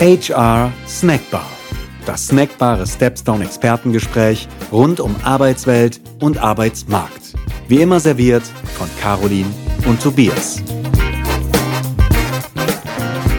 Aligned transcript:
HR 0.00 0.72
Snackbar. 0.86 1.50
Das 2.06 2.28
snackbare 2.28 2.86
Stepstone 2.86 3.44
Expertengespräch 3.44 4.46
rund 4.70 5.00
um 5.00 5.16
Arbeitswelt 5.24 6.00
und 6.20 6.38
Arbeitsmarkt. 6.38 7.34
Wie 7.66 7.80
immer 7.80 7.98
serviert 7.98 8.44
von 8.76 8.88
Caroline 9.00 9.50
und 9.88 10.00
Tobias. 10.00 10.62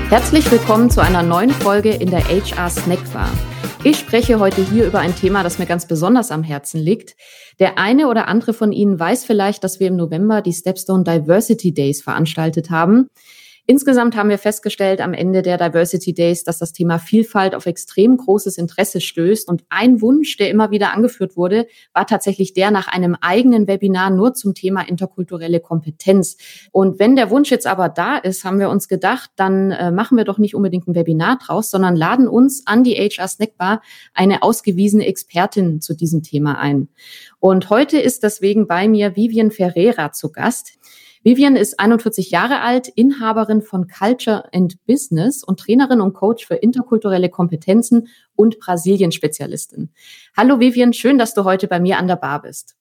Herzlich 0.10 0.52
willkommen 0.52 0.90
zu 0.90 1.00
einer 1.00 1.24
neuen 1.24 1.52
Folge 1.52 1.92
in 1.92 2.10
der 2.10 2.26
HR 2.28 2.70
Snackbar. 2.70 3.30
Ich 3.86 3.98
spreche 3.98 4.42
heute 4.42 4.62
hier 4.62 4.86
über 4.86 5.00
ein 5.00 5.16
Thema, 5.16 5.44
das 5.44 5.60
mir 5.60 5.66
ganz 5.66 5.88
besonders 5.88 6.30
am 6.30 6.44
Herzen 6.44 6.82
liegt. 6.82 7.16
Der 7.60 7.78
eine 7.78 8.10
oder 8.10 8.28
andere 8.28 8.52
von 8.52 8.74
Ihnen 8.74 9.00
weiß 9.00 9.24
vielleicht, 9.24 9.64
dass 9.64 9.80
wir 9.80 9.88
im 9.88 9.96
November 9.96 10.42
die 10.42 10.52
Stepstone 10.52 11.06
Diversity 11.06 11.74
Days 11.74 12.02
veranstaltet 12.02 12.70
haben. 12.70 13.08
Insgesamt 13.72 14.16
haben 14.16 14.30
wir 14.30 14.40
festgestellt 14.40 15.00
am 15.00 15.14
Ende 15.14 15.44
der 15.44 15.60
Diversity 15.60 16.12
Days, 16.12 16.44
dass 16.44 16.58
das 16.58 16.74
Thema 16.74 16.98
Vielfalt 16.98 17.54
auf 17.54 17.68
extrem 17.68 18.18
großes 18.18 18.58
Interesse 18.58 19.00
stößt. 19.00 19.48
Und 19.48 19.64
ein 19.70 20.02
Wunsch, 20.02 20.38
der 20.38 20.50
immer 20.50 20.72
wieder 20.72 20.92
angeführt 20.92 21.38
wurde, 21.38 21.68
war 21.94 22.08
tatsächlich 22.08 22.54
der 22.54 22.72
nach 22.72 22.88
einem 22.88 23.16
eigenen 23.22 23.68
Webinar 23.68 24.10
nur 24.10 24.34
zum 24.34 24.56
Thema 24.56 24.82
interkulturelle 24.82 25.60
Kompetenz. 25.60 26.38
Und 26.72 26.98
wenn 26.98 27.16
der 27.16 27.30
Wunsch 27.30 27.52
jetzt 27.52 27.68
aber 27.68 27.90
da 27.90 28.18
ist, 28.18 28.44
haben 28.44 28.60
wir 28.60 28.72
uns 28.72 28.88
gedacht, 28.88 29.30
dann 29.36 29.70
äh, 29.70 29.92
machen 29.92 30.18
wir 30.18 30.26
doch 30.26 30.40
nicht 30.40 30.56
unbedingt 30.56 30.88
ein 30.88 30.96
Webinar 30.96 31.38
draus, 31.38 31.70
sondern 31.70 31.96
laden 31.96 32.28
uns 32.28 32.66
an 32.66 32.84
die 32.84 32.96
HR 32.96 33.28
Snackbar 33.28 33.84
eine 34.16 34.42
ausgewiesene 34.42 35.06
Expertin 35.06 35.80
zu 35.80 35.94
diesem 35.94 36.24
Thema 36.24 36.58
ein. 36.58 36.88
Und 37.38 37.70
heute 37.70 38.00
ist 38.00 38.24
deswegen 38.24 38.66
bei 38.66 38.88
mir 38.88 39.16
Vivian 39.16 39.52
Ferreira 39.52 40.12
zu 40.12 40.32
Gast. 40.32 40.80
Vivian 41.22 41.58
ist 41.58 41.80
41 41.82 42.32
Jahre 42.32 42.62
alt, 42.62 42.88
Inhaberin 42.88 43.62
von 43.62 43.88
Culture 43.88 44.46
and 44.54 44.78
Business 44.86 45.44
und 45.44 45.60
Trainerin 45.60 46.00
und 46.00 46.14
Coach 46.14 46.48
für 46.48 46.56
interkulturelle 46.56 47.30
Kompetenzen 47.30 48.08
und 48.38 48.58
Brasilien-Spezialistin. 48.60 49.90
Hallo 50.38 50.62
Vivian, 50.62 50.94
schön, 50.94 51.18
dass 51.18 51.34
du 51.34 51.44
heute 51.44 51.68
bei 51.68 51.82
mir 51.82 51.98
an 51.98 52.08
der 52.08 52.16
Bar 52.16 52.42
bist. 52.44 52.78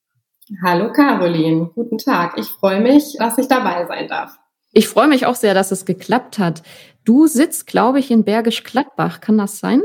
Hallo 0.63 0.93
Caroline, 0.93 1.71
guten 1.75 1.99
Tag. 1.99 2.39
Ich 2.39 2.47
freue 2.47 2.81
mich, 2.81 3.17
dass 3.19 3.39
ich 3.39 3.49
dabei 3.49 3.87
sein 3.87 4.07
darf. 4.07 4.39
Ich 4.73 4.87
freue 4.87 5.09
mich 5.09 5.27
auch 5.27 5.35
sehr, 5.35 5.55
dass 5.55 5.73
es 5.73 5.85
geklappt 5.85 6.39
hat. 6.39 6.63
Du 7.05 7.27
sitzt, 7.27 7.67
glaube 7.67 7.99
ich, 7.99 8.11
in 8.11 8.25
Bergisch 8.25 8.63
Gladbach. 8.63 9.21
Kann 9.21 9.37
das 9.37 9.59
sein? 9.59 9.83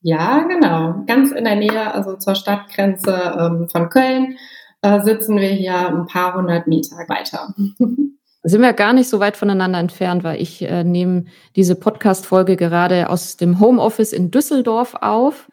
Ja, 0.00 0.44
genau. 0.44 1.04
Ganz 1.06 1.30
in 1.30 1.44
der 1.44 1.56
Nähe, 1.56 1.92
also 1.92 2.16
zur 2.16 2.34
Stadtgrenze 2.34 3.36
ähm, 3.38 3.68
von 3.68 3.88
Köln 3.90 4.38
äh, 4.82 5.00
sitzen 5.00 5.36
wir 5.36 5.48
hier 5.48 5.88
ein 5.88 6.06
paar 6.06 6.36
hundert 6.36 6.66
Meter 6.66 6.96
weiter. 7.08 7.54
Sind 8.44 8.60
wir 8.60 8.72
gar 8.72 8.92
nicht 8.92 9.08
so 9.08 9.20
weit 9.20 9.36
voneinander 9.36 9.78
entfernt, 9.78 10.24
weil 10.24 10.42
ich 10.42 10.62
äh, 10.62 10.82
nehme 10.82 11.26
diese 11.54 11.76
Podcast-Folge 11.76 12.56
gerade 12.56 13.08
aus 13.08 13.36
dem 13.36 13.60
Homeoffice 13.60 14.12
in 14.12 14.32
Düsseldorf 14.32 14.96
auf. 15.00 15.48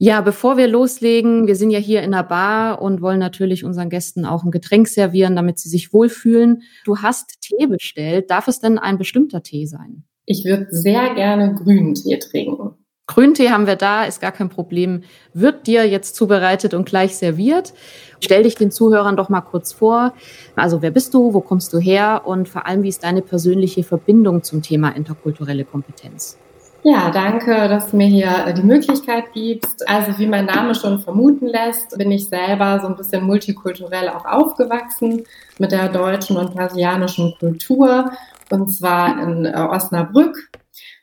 Ja, 0.00 0.20
bevor 0.20 0.56
wir 0.56 0.68
loslegen, 0.68 1.48
wir 1.48 1.56
sind 1.56 1.72
ja 1.72 1.80
hier 1.80 2.02
in 2.02 2.12
der 2.12 2.22
Bar 2.22 2.80
und 2.80 3.02
wollen 3.02 3.18
natürlich 3.18 3.64
unseren 3.64 3.90
Gästen 3.90 4.24
auch 4.24 4.44
ein 4.44 4.52
Getränk 4.52 4.86
servieren, 4.86 5.34
damit 5.34 5.58
sie 5.58 5.68
sich 5.68 5.92
wohlfühlen. 5.92 6.62
Du 6.84 6.98
hast 6.98 7.40
Tee 7.40 7.66
bestellt. 7.66 8.30
Darf 8.30 8.46
es 8.46 8.60
denn 8.60 8.78
ein 8.78 8.98
bestimmter 8.98 9.42
Tee 9.42 9.66
sein? 9.66 10.04
Ich 10.24 10.44
würde 10.44 10.68
sehr 10.70 11.14
gerne 11.14 11.56
grünen 11.56 11.94
Tee 11.94 12.20
trinken. 12.20 12.77
Grüntee 13.08 13.48
haben 13.48 13.66
wir 13.66 13.74
da, 13.74 14.04
ist 14.04 14.20
gar 14.20 14.32
kein 14.32 14.50
Problem. 14.50 15.02
Wird 15.32 15.66
dir 15.66 15.88
jetzt 15.88 16.14
zubereitet 16.14 16.74
und 16.74 16.86
gleich 16.86 17.16
serviert. 17.16 17.72
Stell 18.20 18.42
dich 18.42 18.54
den 18.54 18.70
Zuhörern 18.70 19.16
doch 19.16 19.30
mal 19.30 19.40
kurz 19.40 19.72
vor. 19.72 20.12
Also 20.54 20.82
wer 20.82 20.90
bist 20.90 21.14
du, 21.14 21.32
wo 21.32 21.40
kommst 21.40 21.72
du 21.72 21.78
her 21.78 22.22
und 22.26 22.48
vor 22.48 22.66
allem, 22.66 22.82
wie 22.82 22.88
ist 22.88 23.02
deine 23.02 23.22
persönliche 23.22 23.82
Verbindung 23.82 24.42
zum 24.42 24.62
Thema 24.62 24.90
interkulturelle 24.90 25.64
Kompetenz? 25.64 26.38
Ja, 26.84 27.10
danke, 27.10 27.68
dass 27.68 27.90
du 27.90 27.96
mir 27.96 28.06
hier 28.06 28.52
die 28.52 28.62
Möglichkeit 28.62 29.32
gibst. 29.32 29.88
Also 29.88 30.16
wie 30.18 30.26
mein 30.26 30.44
Name 30.44 30.74
schon 30.74 31.00
vermuten 31.00 31.46
lässt, 31.46 31.96
bin 31.96 32.12
ich 32.12 32.28
selber 32.28 32.78
so 32.80 32.88
ein 32.88 32.96
bisschen 32.96 33.24
multikulturell 33.24 34.10
auch 34.10 34.26
aufgewachsen 34.26 35.24
mit 35.58 35.72
der 35.72 35.88
deutschen 35.88 36.36
und 36.36 36.54
brasilianischen 36.54 37.34
Kultur 37.38 38.12
und 38.50 38.70
zwar 38.72 39.20
in 39.22 39.44
äh, 39.44 39.54
Osnabrück 39.54 40.50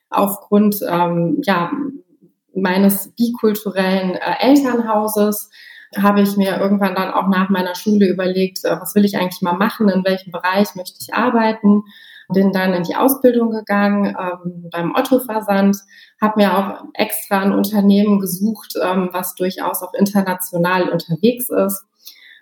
aufgrund 0.10 0.80
ähm, 0.88 1.42
ja, 1.44 1.72
meines 2.56 3.14
bikulturellen 3.16 4.16
äh, 4.16 4.36
Elternhauses 4.40 5.50
habe 5.98 6.22
ich 6.22 6.36
mir 6.36 6.58
irgendwann 6.60 6.96
dann 6.96 7.12
auch 7.12 7.28
nach 7.28 7.50
meiner 7.50 7.76
Schule 7.76 8.08
überlegt, 8.08 8.64
äh, 8.66 8.80
was 8.80 8.96
will 8.96 9.06
ich 9.06 9.18
eigentlich 9.18 9.42
mal 9.42 9.54
machen, 9.54 9.90
in 9.90 10.04
welchem 10.04 10.32
Bereich 10.32 10.76
möchte 10.76 10.98
ich 11.00 11.14
arbeiten. 11.14 11.84
Bin 12.30 12.52
dann 12.52 12.74
in 12.74 12.84
die 12.84 12.96
Ausbildung 12.96 13.52
gegangen 13.52 14.16
ähm, 14.20 14.70
beim 14.72 14.96
Otto-Versand, 14.96 15.78
habe 16.20 16.40
mir 16.40 16.58
auch 16.58 16.84
extra 16.94 17.42
ein 17.42 17.54
Unternehmen 17.54 18.20
gesucht, 18.20 18.74
ähm, 18.82 19.10
was 19.12 19.36
durchaus 19.36 19.84
auch 19.84 19.94
international 19.94 20.90
unterwegs 20.90 21.50
ist. 21.50 21.86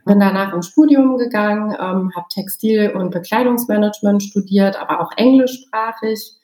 Bin 0.05 0.19
danach 0.19 0.53
ins 0.53 0.67
Studium 0.67 1.17
gegangen, 1.17 1.71
ähm, 1.71 2.11
habe 2.15 2.27
Textil- 2.29 2.91
und 2.91 3.11
Bekleidungsmanagement 3.11 4.23
studiert, 4.23 4.79
aber 4.79 5.01
auch 5.01 5.11
englischsprachig 5.17 6.39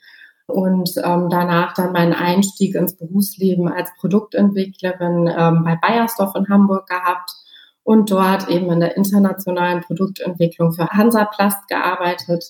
und 0.50 0.90
ähm, 1.04 1.30
danach 1.30 1.74
dann 1.74 1.94
meinen 1.94 2.14
Einstieg 2.14 2.76
ins 2.76 2.96
Berufsleben 2.96 3.68
als 3.68 3.90
Produktentwicklerin 4.00 5.30
ähm, 5.38 5.64
bei 5.64 5.78
Bayersdorf 5.82 6.36
in 6.36 6.50
Hamburg 6.50 6.88
gehabt 6.88 7.32
und 7.84 8.12
dort 8.12 8.50
eben 8.50 8.72
in 8.72 8.80
der 8.80 8.98
internationalen 8.98 9.82
Produktentwicklung 9.82 10.74
für 10.74 10.88
Hansaplast 10.90 11.68
gearbeitet. 11.68 12.44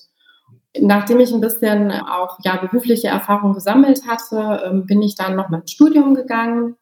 Nachdem 0.78 1.20
ich 1.20 1.32
ein 1.32 1.40
bisschen 1.40 1.90
auch 1.90 2.38
ja 2.44 2.56
berufliche 2.56 3.08
Erfahrung 3.08 3.54
gesammelt 3.54 4.06
hatte, 4.06 4.62
ähm, 4.64 4.86
bin 4.86 5.02
ich 5.02 5.14
dann 5.14 5.36
noch 5.36 5.48
mal 5.48 5.60
ins 5.60 5.72
Studium 5.72 6.14
gegangen, 6.14 6.76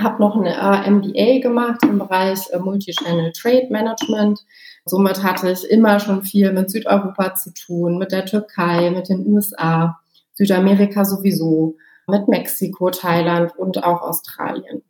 habe 0.00 0.20
noch 0.20 0.36
ein 0.36 0.46
äh, 0.46 0.90
MBA 0.90 1.40
gemacht 1.40 1.82
im 1.82 1.98
Bereich 1.98 2.40
äh, 2.50 2.58
Multichannel 2.58 3.32
Trade 3.32 3.68
Management. 3.70 4.40
Somit 4.84 5.22
hatte 5.22 5.50
ich 5.50 5.68
immer 5.68 6.00
schon 6.00 6.22
viel 6.22 6.52
mit 6.52 6.70
Südeuropa 6.70 7.34
zu 7.34 7.52
tun, 7.52 7.98
mit 7.98 8.12
der 8.12 8.24
Türkei, 8.24 8.90
mit 8.90 9.08
den 9.08 9.26
USA 9.26 9.98
Südamerika 10.36 11.04
sowieso, 11.04 11.76
mit 12.06 12.28
Mexiko, 12.28 12.90
Thailand 12.90 13.56
und 13.56 13.82
auch 13.82 14.02
Australien. 14.02 14.82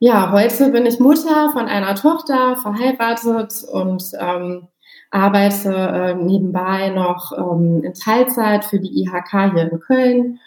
Ja, 0.00 0.30
heute 0.30 0.70
bin 0.70 0.86
ich 0.86 1.00
Mutter 1.00 1.50
von 1.52 1.66
einer 1.66 1.94
Tochter, 1.94 2.56
verheiratet 2.56 3.64
und 3.72 4.04
ähm, 4.20 4.68
arbeite 5.10 5.72
äh, 5.72 6.14
nebenbei 6.14 6.90
noch 6.90 7.32
ähm, 7.36 7.82
in 7.82 7.94
Teilzeit 7.94 8.64
für 8.64 8.78
die 8.78 9.02
IHK 9.02 9.52
hier 9.52 9.72
in 9.72 9.80
Köln, 9.80 10.40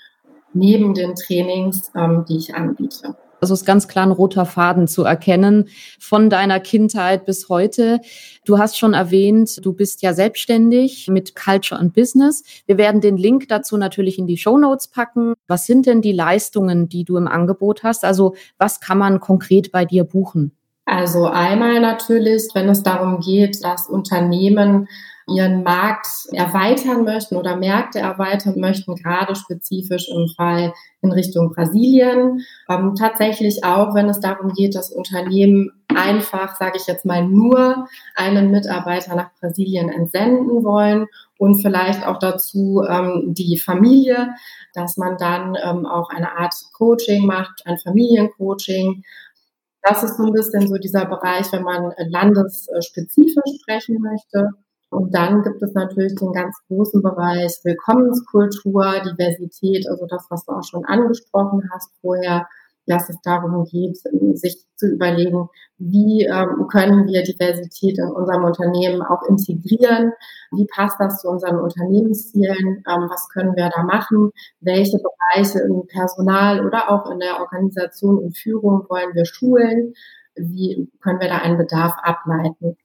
neben 0.54 0.94
den 0.94 1.16
Trainings, 1.16 1.92
ähm, 1.96 2.26
die 2.28 2.38
ich 2.38 2.56
anbiete. 2.56 3.16
Also 3.42 3.56
ist 3.56 3.66
ganz 3.66 3.88
klar 3.88 4.06
ein 4.06 4.12
roter 4.12 4.46
Faden 4.46 4.88
zu 4.88 5.04
erkennen 5.04 5.68
von 6.00 6.30
deiner 6.30 6.60
Kindheit 6.60 7.26
bis 7.26 7.50
heute. 7.50 8.00
Du 8.46 8.60
hast 8.60 8.78
schon 8.78 8.94
erwähnt, 8.94 9.66
du 9.66 9.74
bist 9.74 10.04
ja 10.04 10.14
selbstständig 10.14 11.08
mit 11.08 11.36
Culture 11.36 11.82
and 11.82 11.94
Business. 11.94 12.44
Wir 12.68 12.78
werden 12.78 13.02
den 13.02 13.18
Link 13.18 13.48
dazu 13.50 13.78
natürlich 13.78 14.20
in 14.20 14.28
die 14.28 14.38
Show 14.38 14.60
Notes 14.60 14.88
packen. 14.90 15.34
Was 15.48 15.66
sind 15.66 15.88
denn 15.88 16.04
die 16.04 16.12
Leistungen, 16.12 16.88
die 16.88 17.04
du 17.04 17.18
im 17.18 17.28
Angebot 17.28 17.82
hast? 17.82 18.06
Also 18.06 18.36
was 18.60 18.80
kann 18.80 19.00
man 19.00 19.20
konkret 19.20 19.72
bei 19.72 19.86
dir 19.86 20.04
buchen? 20.04 20.52
Also 20.86 21.26
einmal 21.26 21.80
natürlich, 21.80 22.50
wenn 22.54 22.70
es 22.70 22.84
darum 22.84 23.22
geht, 23.22 23.64
dass 23.64 23.88
Unternehmen 23.88 24.88
ihren 25.36 25.64
Markt 25.64 26.08
erweitern 26.32 27.04
möchten 27.04 27.36
oder 27.36 27.56
Märkte 27.56 28.00
erweitern 28.00 28.60
möchten, 28.60 28.96
gerade 28.96 29.36
spezifisch 29.36 30.10
im 30.10 30.28
Fall 30.30 30.74
in 31.02 31.12
Richtung 31.12 31.54
Brasilien. 31.54 32.42
Ähm, 32.70 32.96
tatsächlich 32.96 33.64
auch, 33.64 33.96
wenn 33.96 34.10
es 34.10 34.20
darum 34.20 34.54
geht, 34.54 34.76
dass 34.76 34.92
Unternehmen 34.92 35.72
einfach, 35.96 36.56
sage 36.58 36.78
ich 36.78 36.88
jetzt 36.88 37.06
mal, 37.06 37.26
nur 37.26 37.88
einen 38.16 38.52
Mitarbeiter 38.52 39.16
nach 39.16 39.32
Brasilien 39.40 39.90
entsenden 39.90 40.64
wollen 40.64 41.08
und 41.38 41.62
vielleicht 41.62 42.06
auch 42.06 42.20
dazu 42.20 42.84
ähm, 42.88 43.34
die 43.34 43.58
Familie, 43.58 44.30
dass 44.74 44.98
man 44.98 45.18
dann 45.18 45.58
ähm, 45.64 45.86
auch 45.86 46.10
eine 46.10 46.38
Art 46.38 46.54
Coaching 46.74 47.26
macht, 47.26 47.64
ein 47.66 47.78
Familiencoaching. 47.80 49.04
Das 49.82 50.04
ist 50.04 50.18
so 50.18 50.24
ein 50.26 50.34
bisschen 50.34 50.68
so 50.68 50.76
dieser 50.76 51.06
Bereich, 51.06 51.52
wenn 51.52 51.64
man 51.64 51.92
landesspezifisch 51.98 53.60
sprechen 53.62 54.00
möchte. 54.00 54.50
Und 54.92 55.16
dann 55.16 55.42
gibt 55.42 55.62
es 55.64 55.74
natürlich 55.74 56.16
den 56.16 56.34
ganz 56.34 56.58
großen 56.68 57.02
Bereich 57.02 57.58
Willkommenskultur, 57.64 59.00
Diversität, 59.06 59.88
also 59.90 60.06
das, 60.06 60.28
was 60.30 60.46
du 60.46 60.52
auch 60.52 60.64
schon 60.64 60.84
angesprochen 60.84 61.64
hast 61.74 61.92
vorher, 62.02 62.46
dass 62.88 63.10
es 63.10 63.22
darum 63.22 63.64
geht, 63.64 63.98
sich 64.38 64.66
zu 64.76 64.88
überlegen, 64.88 65.48
wie 65.78 66.26
ähm, 66.26 66.68
können 66.68 67.08
wir 67.08 67.24
Diversität 67.24 68.00
in 68.00 68.10
unserem 68.10 68.44
Unternehmen 68.44 69.02
auch 69.02 69.24
integrieren, 69.30 70.12
wie 70.52 70.68
passt 70.68 71.00
das 71.00 71.22
zu 71.22 71.30
unseren 71.30 71.60
Unternehmenszielen, 71.60 72.84
ähm, 72.86 73.08
was 73.10 73.30
können 73.30 73.56
wir 73.56 73.70
da 73.74 73.84
machen, 73.84 74.32
welche 74.60 74.98
Bereiche 74.98 75.60
im 75.60 75.88
Personal 75.88 76.66
oder 76.66 76.90
auch 76.90 77.10
in 77.10 77.20
der 77.20 77.40
Organisation 77.40 78.18
und 78.18 78.38
Führung 78.38 78.86
wollen 78.90 79.14
wir 79.14 79.26
schulen, 79.26 79.94
wie 80.36 80.90
können 81.02 81.22
wir 81.22 81.30
da 81.30 81.38
einen 81.38 81.58
Bedarf 81.58 81.94
ableiten. 82.02 82.76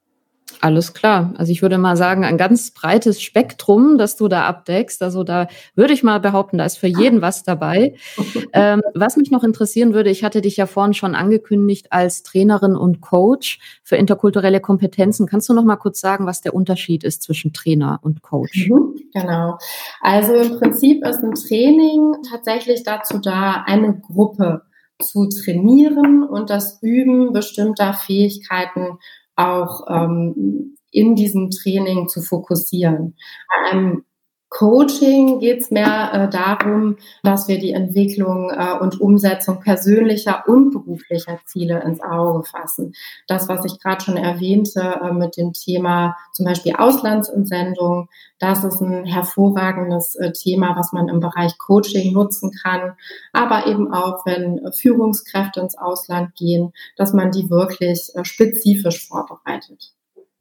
Alles 0.61 0.95
klar. 0.95 1.35
Also 1.37 1.53
ich 1.53 1.63
würde 1.63 1.79
mal 1.79 1.97
sagen, 1.97 2.25
ein 2.25 2.39
ganz 2.39 2.71
breites 2.71 3.21
Spektrum, 3.23 3.99
das 3.99 4.17
du 4.17 4.29
da 4.29 4.45
abdeckst. 4.47 5.03
Also 5.03 5.25
da 5.25 5.49
würde 5.75 5.93
ich 5.93 6.03
mal 6.03 6.19
behaupten, 6.19 6.59
da 6.59 6.65
ist 6.65 6.79
für 6.79 6.87
jeden 6.87 7.21
was 7.23 7.43
dabei. 7.43 7.95
Ähm, 8.53 8.81
was 8.95 9.17
mich 9.17 9.31
noch 9.31 9.45
interessieren 9.45 9.93
würde, 9.93 10.09
ich 10.09 10.25
hatte 10.25 10.41
dich 10.41 10.57
ja 10.57 10.67
vorhin 10.67 10.95
schon 10.95 11.15
angekündigt 11.15 11.89
als 11.91 12.23
Trainerin 12.23 12.75
und 12.75 13.01
Coach 13.01 13.59
für 13.83 13.97
interkulturelle 13.97 14.61
Kompetenzen. 14.61 15.27
Kannst 15.27 15.49
du 15.49 15.53
noch 15.53 15.65
mal 15.65 15.77
kurz 15.77 16.01
sagen, 16.01 16.27
was 16.27 16.41
der 16.41 16.55
Unterschied 16.55 17.05
ist 17.05 17.23
zwischen 17.23 17.53
Trainer 17.53 17.99
und 18.03 18.23
Coach? 18.23 18.69
Mhm, 18.69 18.95
genau. 19.13 19.59
Also 20.01 20.35
im 20.35 20.59
Prinzip 20.59 21.05
ist 21.05 21.23
ein 21.23 21.35
Training 21.35 22.15
tatsächlich 22.31 22.83
dazu 22.83 23.19
da, 23.19 23.65
eine 23.67 23.99
Gruppe 23.99 24.63
zu 25.03 25.29
trainieren 25.29 26.23
und 26.23 26.49
das 26.49 26.83
Üben 26.83 27.33
bestimmter 27.33 27.93
Fähigkeiten 27.95 28.99
auch 29.37 29.87
ähm, 29.89 30.77
in 30.91 31.15
diesem 31.15 31.51
Training 31.51 32.09
zu 32.09 32.23
fokussieren. 32.23 33.17
Bei 33.49 33.71
einem 33.71 34.05
Coaching 34.49 35.41
geht 35.41 35.63
es 35.63 35.71
mehr 35.71 36.11
äh, 36.13 36.31
darum, 36.31 36.97
dass 37.25 37.49
wir 37.49 37.59
die 37.59 37.73
Entwicklung 37.73 38.51
äh, 38.51 38.79
und 38.79 39.01
Umsetzung 39.01 39.61
persönlicher 39.61 40.45
und 40.47 40.71
beruflicher 40.71 41.41
Ziele 41.45 41.83
ins 41.83 42.01
Auge 42.01 42.45
fassen. 42.45 42.95
Das, 43.27 43.49
was 43.49 43.65
ich 43.65 43.81
gerade 43.81 44.05
schon 44.05 44.17
erwähnte 44.17 45.01
äh, 45.03 45.13
mit 45.13 45.37
dem 45.37 45.53
Thema 45.53 46.17
zum 46.33 46.47
Beispiel 46.47 46.77
Auslandsentsendung, 46.77 48.09
das 48.39 48.63
ist 48.63 48.81
ein 48.81 49.05
hervorragendes 49.05 50.15
äh, 50.15 50.33
Thema, 50.33 50.77
was 50.77 50.93
man 50.93 51.09
im 51.09 51.19
Bereich 51.19 51.59
Coaching 51.59 52.13
nutzen 52.13 52.53
kann. 52.63 52.93
Aber 53.33 53.67
eben 53.67 53.93
auch, 53.93 54.25
wenn 54.27 54.61
Führungskräfte 54.73 55.61
ins 55.61 55.77
Ausland 55.77 56.37
gehen, 56.37 56.73
dass 56.97 57.13
man 57.13 57.33
die 57.33 57.51
wirklich 57.51 58.11
äh, 58.15 58.25
spezifisch 58.25 59.09
vorbereitet. 59.09 59.93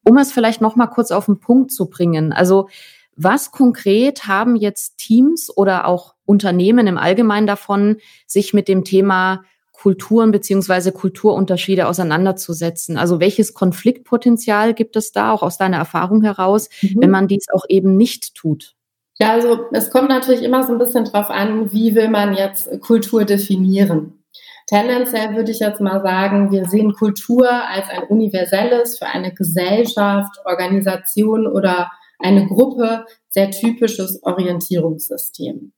Um 0.08 0.18
es 0.18 0.32
vielleicht 0.32 0.62
noch 0.62 0.76
mal 0.76 0.88
kurz 0.88 1.10
auf 1.10 1.26
den 1.26 1.40
Punkt 1.40 1.72
zu 1.72 1.90
bringen. 1.90 2.32
Also 2.32 2.68
was 3.16 3.52
konkret 3.52 4.28
haben 4.28 4.56
jetzt 4.56 4.98
Teams 4.98 5.56
oder 5.56 5.88
auch 5.88 6.16
Unternehmen 6.26 6.88
im 6.88 6.98
Allgemeinen 6.98 7.48
davon, 7.48 7.98
sich 8.28 8.54
mit 8.54 8.68
dem 8.68 8.84
Thema 8.84 9.44
Kulturen 9.72 10.32
beziehungsweise 10.32 10.92
Kulturunterschiede 10.92 11.88
auseinanderzusetzen? 11.88 12.98
Also 12.98 13.20
welches 13.20 13.54
Konfliktpotenzial 13.54 14.74
gibt 14.74 14.96
es 14.96 15.12
da 15.12 15.32
auch 15.32 15.44
aus 15.44 15.58
deiner 15.58 15.78
Erfahrung 15.78 16.24
heraus, 16.24 16.70
mhm. 16.82 17.02
wenn 17.02 17.12
man 17.12 17.28
dies 17.28 17.46
auch 17.54 17.66
eben 17.70 17.96
nicht 17.96 18.36
tut? 18.36 18.76
Ja, 19.18 19.32
also 19.32 19.66
es 19.72 19.92
kommt 19.92 20.10
natürlich 20.10 20.44
immer 20.44 20.64
so 20.64 20.74
ein 20.74 20.80
bisschen 20.80 21.06
drauf 21.06 21.30
an, 21.30 21.72
wie 21.72 21.96
will 21.96 22.10
man 22.10 22.34
jetzt 22.34 22.82
Kultur 22.82 23.24
definieren. 23.24 24.24
Tendenziell 24.68 25.36
würde 25.36 25.52
ich 25.52 25.60
jetzt 25.60 25.80
mal 25.80 26.02
sagen, 26.02 26.52
wir 26.52 26.66
sehen 26.66 26.94
Kultur 26.94 27.48
als 27.50 27.88
ein 27.90 28.04
universelles 28.04 28.98
für 28.98 29.06
eine 29.06 29.34
Gesellschaft, 29.34 30.40
Organisation 30.44 31.46
oder 31.46 31.92
eine 32.26 32.48
Gruppe 32.48 33.06
sehr 33.30 33.52
typisches 33.52 34.22
Orientierungssystem. 34.24 35.72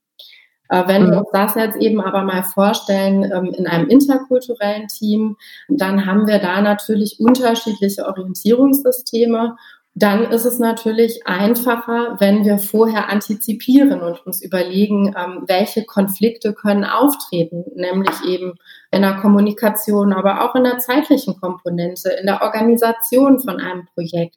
Äh, 0.70 0.86
wenn 0.86 1.06
wir 1.06 1.12
mhm. 1.12 1.18
uns 1.18 1.28
das 1.32 1.54
jetzt 1.54 1.76
eben 1.78 2.00
aber 2.00 2.22
mal 2.22 2.42
vorstellen 2.42 3.24
ähm, 3.24 3.52
in 3.56 3.66
einem 3.66 3.88
interkulturellen 3.88 4.88
Team, 4.88 5.36
dann 5.68 6.06
haben 6.06 6.26
wir 6.26 6.38
da 6.38 6.60
natürlich 6.60 7.18
unterschiedliche 7.20 8.06
Orientierungssysteme. 8.06 9.56
Dann 9.94 10.30
ist 10.30 10.44
es 10.44 10.58
natürlich 10.58 11.26
einfacher, 11.26 12.16
wenn 12.20 12.44
wir 12.44 12.58
vorher 12.58 13.08
antizipieren 13.08 14.00
und 14.00 14.24
uns 14.26 14.42
überlegen, 14.42 15.14
ähm, 15.18 15.44
welche 15.46 15.84
Konflikte 15.84 16.52
können 16.52 16.84
auftreten, 16.84 17.64
nämlich 17.74 18.22
eben 18.24 18.54
in 18.90 19.02
der 19.02 19.16
Kommunikation, 19.16 20.12
aber 20.12 20.44
auch 20.44 20.54
in 20.54 20.64
der 20.64 20.78
zeitlichen 20.78 21.40
Komponente, 21.40 22.10
in 22.10 22.26
der 22.26 22.42
Organisation 22.42 23.40
von 23.40 23.58
einem 23.58 23.86
Projekt. 23.94 24.36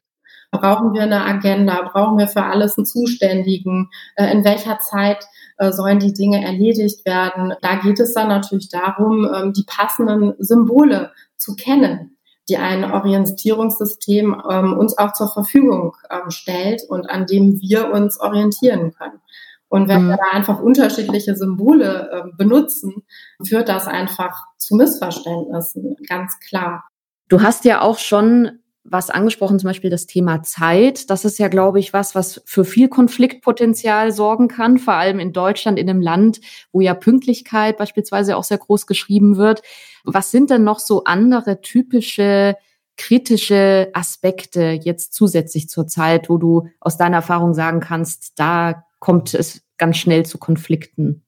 Brauchen 0.52 0.92
wir 0.92 1.02
eine 1.02 1.24
Agenda? 1.24 1.88
Brauchen 1.90 2.18
wir 2.18 2.28
für 2.28 2.44
alles 2.44 2.76
einen 2.76 2.84
Zuständigen? 2.84 3.90
Äh, 4.16 4.30
in 4.32 4.44
welcher 4.44 4.78
Zeit 4.80 5.24
äh, 5.56 5.72
sollen 5.72 5.98
die 5.98 6.12
Dinge 6.12 6.44
erledigt 6.44 7.06
werden? 7.06 7.54
Da 7.62 7.76
geht 7.76 7.98
es 7.98 8.12
dann 8.12 8.28
natürlich 8.28 8.68
darum, 8.68 9.26
ähm, 9.34 9.54
die 9.54 9.64
passenden 9.66 10.34
Symbole 10.38 11.10
zu 11.38 11.56
kennen, 11.56 12.18
die 12.50 12.58
ein 12.58 12.84
Orientierungssystem 12.84 14.42
ähm, 14.50 14.74
uns 14.74 14.98
auch 14.98 15.14
zur 15.14 15.28
Verfügung 15.28 15.96
ähm, 16.10 16.30
stellt 16.30 16.82
und 16.86 17.08
an 17.08 17.24
dem 17.24 17.58
wir 17.62 17.90
uns 17.90 18.20
orientieren 18.20 18.92
können. 18.92 19.20
Und 19.68 19.88
wenn 19.88 20.04
mhm. 20.04 20.08
wir 20.10 20.16
da 20.18 20.36
einfach 20.36 20.60
unterschiedliche 20.60 21.34
Symbole 21.34 22.30
benutzen, 22.36 23.04
führt 23.42 23.70
das 23.70 23.86
einfach 23.86 24.36
zu 24.58 24.76
Missverständnissen, 24.76 25.96
ganz 26.06 26.38
klar. 26.40 26.84
Du 27.30 27.40
hast 27.40 27.64
ja 27.64 27.80
auch 27.80 27.96
schon 27.96 28.61
was 28.84 29.10
angesprochen, 29.10 29.58
zum 29.58 29.68
Beispiel 29.68 29.90
das 29.90 30.06
Thema 30.06 30.42
Zeit. 30.42 31.08
Das 31.08 31.24
ist 31.24 31.38
ja, 31.38 31.48
glaube 31.48 31.78
ich, 31.78 31.92
was, 31.92 32.14
was 32.14 32.42
für 32.44 32.64
viel 32.64 32.88
Konfliktpotenzial 32.88 34.12
sorgen 34.12 34.48
kann, 34.48 34.78
vor 34.78 34.94
allem 34.94 35.20
in 35.20 35.32
Deutschland, 35.32 35.78
in 35.78 35.88
einem 35.88 36.00
Land, 36.00 36.40
wo 36.72 36.80
ja 36.80 36.94
Pünktlichkeit 36.94 37.78
beispielsweise 37.78 38.36
auch 38.36 38.44
sehr 38.44 38.58
groß 38.58 38.86
geschrieben 38.86 39.36
wird. 39.36 39.62
Was 40.04 40.30
sind 40.30 40.50
denn 40.50 40.64
noch 40.64 40.80
so 40.80 41.04
andere 41.04 41.60
typische 41.60 42.56
kritische 42.96 43.90
Aspekte 43.94 44.78
jetzt 44.82 45.14
zusätzlich 45.14 45.68
zur 45.68 45.86
Zeit, 45.86 46.28
wo 46.28 46.36
du 46.36 46.68
aus 46.80 46.96
deiner 46.96 47.16
Erfahrung 47.16 47.54
sagen 47.54 47.80
kannst, 47.80 48.38
da 48.38 48.84
kommt 48.98 49.32
es 49.34 49.62
ganz 49.78 49.96
schnell 49.96 50.26
zu 50.26 50.38
Konflikten? 50.38 51.22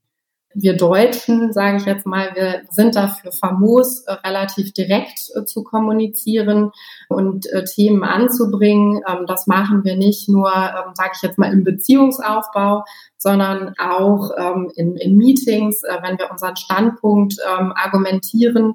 Wir 0.54 0.76
Deutschen, 0.76 1.52
sage 1.52 1.78
ich 1.78 1.84
jetzt 1.84 2.06
mal, 2.06 2.30
wir 2.34 2.62
sind 2.70 2.94
dafür 2.94 3.32
famos, 3.32 4.00
äh, 4.02 4.12
relativ 4.12 4.72
direkt 4.72 5.30
äh, 5.34 5.44
zu 5.44 5.64
kommunizieren 5.64 6.70
und 7.08 7.46
äh, 7.52 7.64
Themen 7.64 8.04
anzubringen. 8.04 9.02
Ähm, 9.08 9.26
das 9.26 9.46
machen 9.46 9.84
wir 9.84 9.96
nicht 9.96 10.28
nur, 10.28 10.50
ähm, 10.50 10.94
sage 10.94 11.10
ich 11.16 11.22
jetzt 11.22 11.38
mal, 11.38 11.52
im 11.52 11.64
Beziehungsaufbau, 11.64 12.84
sondern 13.18 13.74
auch 13.78 14.30
ähm, 14.38 14.70
in, 14.76 14.96
in, 14.96 15.16
Meetings, 15.16 15.82
wenn 16.02 16.18
wir 16.18 16.30
unseren 16.30 16.56
Standpunkt 16.56 17.36
argumentieren. 17.42 18.74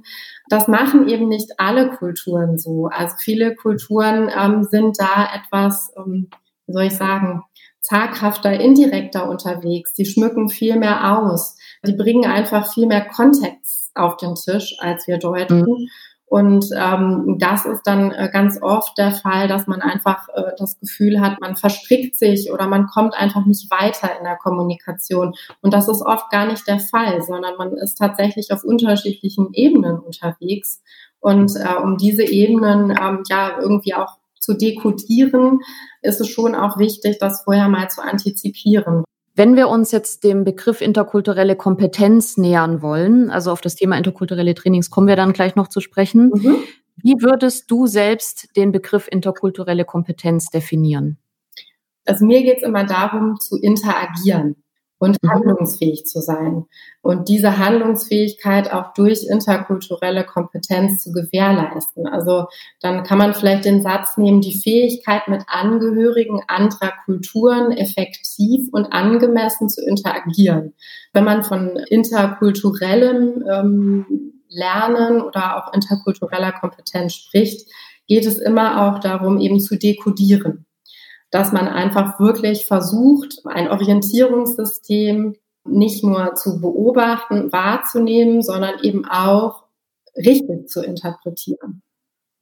Das 0.50 0.68
machen 0.68 1.08
eben 1.08 1.28
nicht 1.28 1.60
alle 1.60 1.92
Kulturen 1.92 2.58
so. 2.58 2.88
Also 2.88 3.16
viele 3.20 3.54
Kulturen 3.54 4.64
sind 4.64 5.00
da 5.00 5.30
etwas, 5.36 5.94
wie 6.66 6.74
soll 6.74 6.84
ich 6.84 6.96
sagen, 6.96 7.44
zaghafter, 7.82 8.60
indirekter 8.60 9.30
unterwegs. 9.30 9.94
Die 9.94 10.06
schmücken 10.06 10.50
viel 10.50 10.78
mehr 10.78 11.18
aus. 11.18 11.56
Die 11.86 11.94
bringen 11.94 12.26
einfach 12.26 12.72
viel 12.72 12.88
mehr 12.88 13.06
Kontext 13.06 13.92
auf 13.96 14.18
den 14.18 14.36
Tisch 14.36 14.76
als 14.80 15.08
wir 15.08 15.18
Deutschen. 15.18 15.62
Mhm. 15.62 15.88
Und 16.30 16.70
ähm, 16.78 17.38
das 17.40 17.66
ist 17.66 17.82
dann 17.88 18.12
äh, 18.12 18.30
ganz 18.32 18.62
oft 18.62 18.96
der 19.00 19.14
Fall, 19.14 19.48
dass 19.48 19.66
man 19.66 19.82
einfach 19.82 20.30
äh, 20.36 20.52
das 20.60 20.80
Gefühl 20.80 21.22
hat, 21.22 21.42
man 21.42 21.56
verstrickt 21.56 22.16
sich 22.16 22.52
oder 22.52 22.68
man 22.68 22.86
kommt 22.86 23.16
einfach 23.16 23.46
nicht 23.48 23.72
weiter 23.72 24.16
in 24.16 24.24
der 24.24 24.38
Kommunikation. 24.38 25.34
Und 25.62 25.74
das 25.74 25.88
ist 25.88 26.04
oft 26.04 26.30
gar 26.30 26.46
nicht 26.46 26.68
der 26.68 26.80
Fall, 26.80 27.24
sondern 27.24 27.58
man 27.58 27.74
ist 27.78 27.98
tatsächlich 27.98 28.54
auf 28.54 28.64
unterschiedlichen 28.64 29.54
Ebenen 29.54 29.98
unterwegs. 29.98 30.84
Und 31.20 31.56
äh, 31.56 31.76
um 31.82 31.98
diese 31.98 32.24
Ebenen 32.24 32.92
ähm, 32.92 33.24
ja 33.28 33.60
irgendwie 33.60 33.96
auch 33.96 34.20
zu 34.40 34.54
dekodieren, 34.54 35.62
ist 36.04 36.22
es 36.22 36.30
schon 36.30 36.54
auch 36.54 36.78
wichtig, 36.78 37.18
das 37.18 37.42
vorher 37.42 37.70
mal 37.70 37.90
zu 37.90 38.04
antizipieren. 38.04 39.04
Wenn 39.40 39.56
wir 39.56 39.70
uns 39.70 39.94
jetzt 39.94 40.26
dem 40.26 40.44
Begriff 40.44 40.82
interkulturelle 40.82 41.56
Kompetenz 41.56 42.36
nähern 42.36 42.82
wollen, 42.82 43.30
also 43.30 43.54
auf 43.54 43.62
das 43.62 43.76
Thema 43.76 43.98
interkulturelle 43.98 44.54
Trainings 44.54 44.90
kommen 44.90 45.08
wir 45.08 45.16
dann 45.16 45.32
gleich 45.32 45.56
noch 45.56 45.70
zu 45.70 45.80
sprechen, 45.80 46.30
mhm. 46.34 46.58
wie 46.98 47.16
würdest 47.22 47.72
du 47.72 47.88
selbst 47.88 48.50
den 48.58 48.74
Begriff 48.74 49.08
interkulturelle 49.10 49.86
Kompetenz 49.86 50.50
definieren? 50.50 51.20
Also 52.06 52.26
mir 52.26 52.44
geht 52.44 52.58
es 52.58 52.64
immer 52.64 52.84
darum, 52.84 53.40
zu 53.40 53.58
interagieren 53.58 54.58
und 55.00 55.24
mhm. 55.24 55.30
handlungsfähig 55.30 56.06
zu 56.06 56.22
sein. 56.22 56.66
Und 57.02 57.30
diese 57.30 57.58
Handlungsfähigkeit 57.58 58.72
auch 58.72 58.94
durch 58.94 59.26
interkulturelle 59.28 60.26
Kompetenz 60.26 61.02
zu 61.02 61.12
gewährleisten. 61.12 62.06
Also 62.06 62.46
dann 62.82 63.04
kann 63.04 63.18
man 63.18 63.34
vielleicht 63.34 63.66
den 63.66 63.82
Satz 63.82 64.18
nehmen, 64.18 64.42
die 64.42 64.60
Fähigkeit 64.60 65.28
mit 65.28 65.44
Angehörigen 65.48 66.42
anderer 66.48 66.94
Kulturen 67.06 67.72
effektiv 67.72 68.68
und 68.72 68.94
angemessen 68.94 69.70
zu 69.70 69.84
interagieren. 69.84 70.74
Wenn 71.14 71.24
man 71.24 71.44
von 71.44 71.78
interkulturellem 71.90 73.44
ähm, 73.50 74.34
Lernen 74.50 75.22
oder 75.22 75.58
auch 75.58 75.74
interkultureller 75.74 76.52
Kompetenz 76.52 77.14
spricht, 77.14 77.70
geht 78.08 78.26
es 78.26 78.40
immer 78.40 78.88
auch 78.88 79.00
darum, 79.00 79.40
eben 79.40 79.60
zu 79.60 79.78
dekodieren 79.78 80.66
dass 81.32 81.52
man 81.52 81.68
einfach 81.68 82.20
wirklich 82.20 82.66
versucht, 82.66 83.42
ein 83.46 83.70
Orientierungssystem 83.70 85.36
nicht 85.66 86.04
nur 86.04 86.36
zu 86.36 86.60
beobachten, 86.60 87.52
wahrzunehmen, 87.52 88.42
sondern 88.42 88.80
eben 88.82 89.06
auch 89.06 89.66
richtig 90.16 90.68
zu 90.68 90.84
interpretieren. 90.84 91.82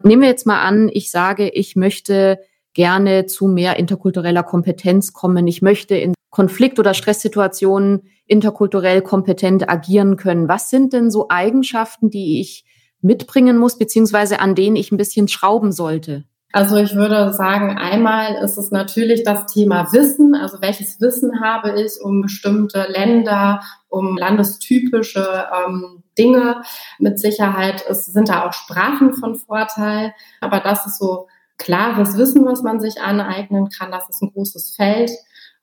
Nehmen 0.04 0.22
wir 0.22 0.30
jetzt 0.30 0.46
mal 0.46 0.62
an, 0.62 0.90
ich 0.92 1.12
sage, 1.12 1.50
ich 1.50 1.76
möchte 1.76 2.40
gerne 2.74 3.26
zu 3.26 3.48
mehr 3.48 3.78
interkultureller 3.78 4.44
Kompetenz 4.44 5.12
kommen. 5.12 5.48
Ich 5.48 5.62
möchte 5.62 5.96
in 5.96 6.14
Konflikt- 6.30 6.78
oder 6.78 6.94
Stresssituationen 6.94 8.04
interkulturell 8.28 9.02
kompetent 9.02 9.68
agieren 9.68 10.18
können. 10.18 10.48
Was 10.48 10.70
sind 10.70 10.94
denn 10.94 11.10
so 11.10 11.28
Eigenschaften, 11.30 12.12
die 12.12 12.40
ich 12.40 12.66
mitbringen 13.02 13.58
muss, 13.58 13.78
beziehungsweise 13.78 14.40
an 14.40 14.54
denen 14.54 14.76
ich 14.76 14.92
ein 14.92 14.98
bisschen 14.98 15.28
schrauben 15.28 15.72
sollte? 15.72 16.26
Also 16.54 16.78
ich 16.78 16.96
würde 16.96 17.34
sagen, 17.34 17.78
einmal 17.78 18.36
ist 18.36 18.58
es 18.58 18.72
natürlich 18.72 19.24
das 19.24 19.48
Thema 19.48 19.92
Wissen, 19.92 20.34
also 20.34 20.62
welches 20.62 21.02
Wissen 21.02 21.42
habe 21.42 21.82
ich 21.82 22.02
um 22.02 22.22
bestimmte 22.22 22.88
Länder, 22.90 23.62
um 23.90 24.18
landestypische 24.18 25.48
ähm, 25.54 26.04
Dinge. 26.18 26.62
Mit 27.00 27.20
Sicherheit 27.20 27.82
ist, 27.82 28.06
sind 28.06 28.30
da 28.30 28.48
auch 28.48 28.54
Sprachen 28.54 29.14
von 29.14 29.36
Vorteil, 29.36 30.14
aber 30.40 30.62
das 30.62 30.86
ist 30.86 31.00
so 31.00 31.28
klares 31.58 32.18
Wissen, 32.18 32.46
was 32.46 32.64
man 32.64 32.80
sich 32.80 33.02
aneignen 33.02 33.70
kann. 33.70 33.92
Das 33.92 34.10
ist 34.10 34.22
ein 34.22 34.32
großes 34.32 34.76
Feld. 34.76 35.12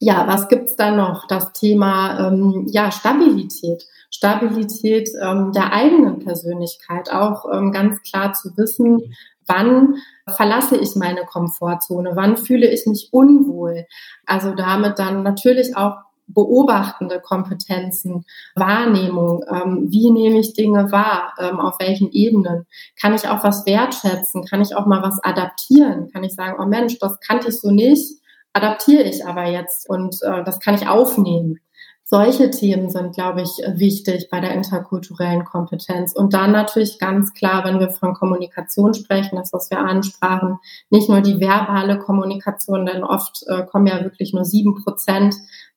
Ja, 0.00 0.26
was 0.26 0.49
gibt's 0.49 0.76
da 0.76 0.91
noch? 0.91 1.26
Das 1.29 1.53
Thema 1.53 2.29
ähm, 2.29 2.67
ja, 2.69 2.91
Stabilität. 2.91 3.87
Stabilität 4.11 5.09
ähm, 5.21 5.53
der 5.53 5.73
eigenen 5.73 6.19
Persönlichkeit. 6.19 7.11
Auch 7.11 7.47
ähm, 7.53 7.73
ganz 7.73 8.03
klar 8.03 8.33
zu 8.33 8.57
wissen, 8.57 9.00
wann 9.46 9.96
verlasse 10.28 10.76
ich 10.76 10.96
meine 10.96 11.24
Komfortzone, 11.24 12.12
wann 12.14 12.36
fühle 12.36 12.68
ich 12.68 12.86
mich 12.86 13.08
unwohl. 13.12 13.86
Also 14.26 14.54
damit 14.54 14.98
dann 14.98 15.22
natürlich 15.22 15.76
auch 15.76 15.96
beobachtende 16.26 17.20
Kompetenzen, 17.20 18.24
Wahrnehmung, 18.54 19.44
ähm, 19.50 19.86
wie 19.90 20.10
nehme 20.10 20.38
ich 20.38 20.54
Dinge 20.54 20.90
wahr, 20.90 21.34
ähm, 21.38 21.60
auf 21.60 21.78
welchen 21.78 22.10
Ebenen, 22.12 22.66
kann 23.00 23.14
ich 23.14 23.28
auch 23.28 23.44
was 23.44 23.66
wertschätzen, 23.66 24.44
kann 24.44 24.62
ich 24.62 24.74
auch 24.74 24.86
mal 24.86 25.02
was 25.02 25.22
adaptieren, 25.22 26.10
kann 26.10 26.24
ich 26.24 26.34
sagen, 26.34 26.56
oh 26.58 26.66
Mensch, 26.66 26.98
das 26.98 27.20
kannte 27.20 27.48
ich 27.48 27.60
so 27.60 27.70
nicht, 27.70 28.20
adaptiere 28.54 29.02
ich 29.02 29.26
aber 29.26 29.44
jetzt 29.46 29.88
und 29.88 30.16
äh, 30.22 30.42
das 30.44 30.60
kann 30.60 30.74
ich 30.74 30.88
aufnehmen. 30.88 31.58
Solche 32.06 32.50
Themen 32.50 32.90
sind, 32.90 33.14
glaube 33.14 33.40
ich, 33.40 33.62
wichtig 33.78 34.28
bei 34.30 34.38
der 34.38 34.52
interkulturellen 34.52 35.44
Kompetenz. 35.46 36.14
Und 36.14 36.34
dann 36.34 36.52
natürlich 36.52 36.99
ganz 36.99 37.32
klar, 37.32 37.64
wenn 37.64 37.80
wir 37.80 37.88
von 37.88 38.12
Kommunikation 38.12 38.92
sprechen, 38.92 39.37
das, 39.37 39.54
was 39.54 39.70
wir 39.70 39.78
ansprachen, 39.78 40.58
nicht 40.90 41.08
nur 41.08 41.23
die 41.23 41.40
verbale 41.40 41.99
Kommunikation, 41.99 42.84
denn 42.84 43.04
oft 43.04 43.44
äh, 43.49 43.64
kommen 43.64 43.87
ja 43.87 44.02
wirklich 44.02 44.34
nur 44.34 44.44
sieben 44.44 44.75
Prozent 44.84 45.34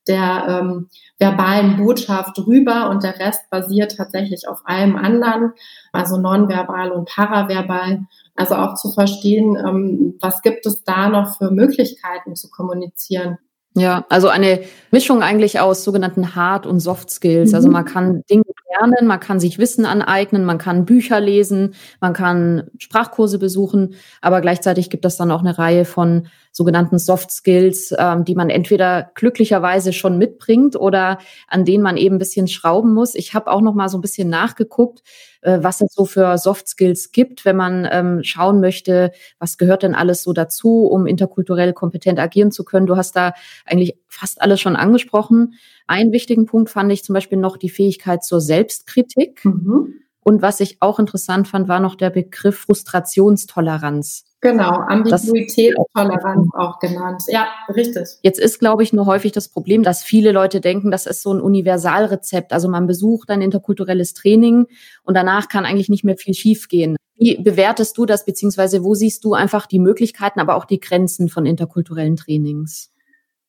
der 0.07 0.45
ähm, 0.47 0.89
verbalen 1.17 1.77
Botschaft 1.77 2.37
rüber 2.39 2.89
und 2.89 3.03
der 3.03 3.19
Rest 3.19 3.49
basiert 3.49 3.95
tatsächlich 3.95 4.47
auf 4.47 4.61
allem 4.65 4.95
anderen, 4.95 5.53
also 5.91 6.17
nonverbal 6.17 6.91
und 6.91 7.07
paraverbal. 7.07 8.05
Also 8.35 8.55
auch 8.55 8.75
zu 8.75 8.91
verstehen, 8.91 9.55
ähm, 9.55 10.17
was 10.21 10.41
gibt 10.41 10.65
es 10.65 10.83
da 10.83 11.09
noch 11.09 11.37
für 11.37 11.51
Möglichkeiten 11.51 12.35
zu 12.35 12.49
kommunizieren. 12.49 13.37
Ja, 13.77 14.07
also 14.09 14.27
eine 14.27 14.61
Mischung 14.89 15.21
eigentlich 15.21 15.59
aus 15.59 15.83
sogenannten 15.83 16.33
Hard- 16.33 16.65
und 16.65 16.79
Soft 16.79 17.11
Skills. 17.11 17.53
Also 17.53 17.69
mhm. 17.69 17.75
Also 17.75 17.83
man 17.83 17.85
kann 17.85 18.23
Dinge 18.27 18.43
lernen, 18.79 19.05
man 19.05 19.19
kann 19.19 19.39
sich 19.39 19.59
Wissen 19.59 19.85
aneignen, 19.85 20.45
man 20.45 20.57
kann 20.57 20.85
Bücher 20.85 21.19
lesen, 21.19 21.75
man 22.01 22.13
kann 22.13 22.71
Sprachkurse 22.79 23.37
besuchen, 23.37 23.93
aber 24.19 24.41
gleichzeitig 24.41 24.89
gibt 24.89 25.05
es 25.05 25.17
dann 25.17 25.29
auch 25.29 25.41
eine 25.41 25.59
Reihe 25.59 25.85
von 25.85 26.27
sogenannten 26.57 26.97
Soft 26.97 27.29
Skills, 27.29 27.93
ähm, 27.95 28.25
die 28.25 28.33
man 28.33 28.49
entweder 28.49 29.11
glücklicherweise 29.13 29.93
schon 29.93 30.17
mitbringt 30.17 30.75
oder 30.75 31.19
an 31.47 31.65
denen 31.65 31.83
man 31.83 31.97
eben 31.97 32.15
ein 32.15 32.19
bisschen 32.19 32.47
schrauben 32.47 32.95
muss. 32.95 33.13
Ich 33.13 33.35
habe 33.35 33.51
auch 33.51 33.61
noch 33.61 33.75
mal 33.75 33.89
so 33.89 33.99
ein 33.99 34.01
bisschen 34.01 34.27
nachgeguckt, 34.27 35.03
äh, 35.41 35.59
was 35.61 35.81
es 35.81 35.93
so 35.93 36.05
für 36.05 36.39
Soft 36.39 36.67
Skills 36.67 37.11
gibt, 37.11 37.45
wenn 37.45 37.57
man 37.57 37.87
ähm, 37.91 38.23
schauen 38.23 38.59
möchte, 38.59 39.11
was 39.37 39.59
gehört 39.59 39.83
denn 39.83 39.93
alles 39.93 40.23
so 40.23 40.33
dazu, 40.33 40.87
um 40.87 41.05
interkulturell 41.05 41.73
kompetent 41.73 42.17
agieren 42.17 42.49
zu 42.49 42.63
können. 42.63 42.87
Du 42.87 42.97
hast 42.97 43.15
da 43.15 43.33
eigentlich 43.63 43.95
fast 44.07 44.41
alles 44.41 44.59
schon 44.59 44.75
angesprochen. 44.75 45.53
Einen 45.85 46.11
wichtigen 46.11 46.47
Punkt 46.47 46.71
fand 46.71 46.91
ich 46.91 47.03
zum 47.03 47.13
Beispiel 47.13 47.37
noch 47.37 47.57
die 47.57 47.69
Fähigkeit 47.69 48.23
zur 48.23 48.41
Selbstkritik. 48.41 49.45
Mhm. 49.45 49.93
Und 50.21 50.41
was 50.41 50.59
ich 50.59 50.77
auch 50.79 50.97
interessant 50.97 51.47
fand, 51.47 51.67
war 51.67 51.79
noch 51.79 51.93
der 51.93 52.09
Begriff 52.09 52.61
Frustrationstoleranz. 52.61 54.26
Genau, 54.41 54.69
Ambiguität, 54.69 55.73
Toleranz 55.95 56.47
auch 56.53 56.77
genannt. 56.79 57.23
Ja, 57.27 57.47
richtig. 57.73 58.07
Jetzt 58.21 58.39
ist, 58.39 58.59
glaube 58.59 58.83
ich, 58.83 58.93
nur 58.93 59.07
häufig 59.07 59.31
das 59.31 59.49
Problem, 59.49 59.81
dass 59.81 60.03
viele 60.03 60.31
Leute 60.31 60.61
denken, 60.61 60.91
das 60.91 61.07
ist 61.07 61.23
so 61.23 61.33
ein 61.33 61.41
Universalrezept. 61.41 62.53
Also 62.53 62.69
man 62.69 62.85
besucht 62.85 63.31
ein 63.31 63.41
interkulturelles 63.41 64.13
Training 64.13 64.67
und 65.03 65.15
danach 65.15 65.47
kann 65.47 65.65
eigentlich 65.65 65.89
nicht 65.89 66.03
mehr 66.03 66.17
viel 66.17 66.35
schiefgehen. 66.35 66.97
Wie 67.15 67.41
bewertest 67.41 67.97
du 67.97 68.05
das, 68.05 68.25
beziehungsweise 68.25 68.83
wo 68.83 68.93
siehst 68.93 69.23
du 69.23 69.33
einfach 69.33 69.65
die 69.65 69.79
Möglichkeiten, 69.79 70.39
aber 70.39 70.55
auch 70.55 70.65
die 70.65 70.79
Grenzen 70.79 71.29
von 71.29 71.47
interkulturellen 71.47 72.15
Trainings? 72.15 72.91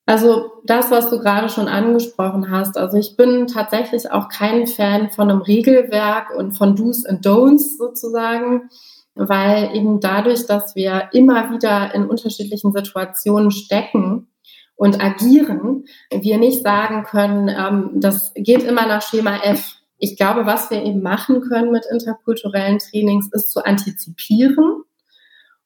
Also 0.06 0.52
das, 0.64 0.90
was 0.90 1.10
du 1.10 1.18
gerade 1.18 1.50
schon 1.50 1.68
angesprochen 1.68 2.50
hast, 2.50 2.78
also 2.78 2.96
ich 2.96 3.18
bin 3.18 3.46
tatsächlich 3.46 4.10
auch 4.10 4.30
kein 4.30 4.66
Fan 4.66 5.10
von 5.10 5.30
einem 5.30 5.42
Regelwerk 5.42 6.34
und 6.34 6.52
von 6.52 6.74
Do's 6.76 7.04
and 7.04 7.26
Don'ts 7.26 7.76
sozusagen 7.76 8.70
weil 9.18 9.74
eben 9.74 10.00
dadurch, 10.00 10.46
dass 10.46 10.76
wir 10.76 11.10
immer 11.12 11.50
wieder 11.50 11.94
in 11.94 12.06
unterschiedlichen 12.06 12.72
Situationen 12.72 13.50
stecken 13.50 14.28
und 14.76 15.02
agieren, 15.02 15.84
wir 16.10 16.38
nicht 16.38 16.62
sagen 16.62 17.02
können, 17.02 17.48
ähm, 17.48 18.00
das 18.00 18.32
geht 18.34 18.62
immer 18.62 18.86
nach 18.86 19.02
Schema 19.02 19.38
F. 19.42 19.74
Ich 19.98 20.16
glaube, 20.16 20.46
was 20.46 20.70
wir 20.70 20.84
eben 20.84 21.02
machen 21.02 21.40
können 21.40 21.72
mit 21.72 21.84
interkulturellen 21.90 22.78
Trainings, 22.78 23.28
ist 23.32 23.50
zu 23.50 23.64
antizipieren. 23.64 24.82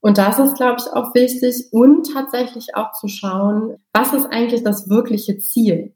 Und 0.01 0.19
das 0.19 0.39
ist, 0.39 0.57
glaube 0.57 0.81
ich, 0.81 0.93
auch 0.93 1.15
wichtig 1.15 1.69
und 1.71 2.11
tatsächlich 2.13 2.75
auch 2.75 2.93
zu 2.93 3.07
schauen, 3.07 3.77
was 3.93 4.15
ist 4.15 4.27
eigentlich 4.33 4.65
das 4.65 4.89
wirkliche 4.89 5.39
Ziel? 5.39 5.95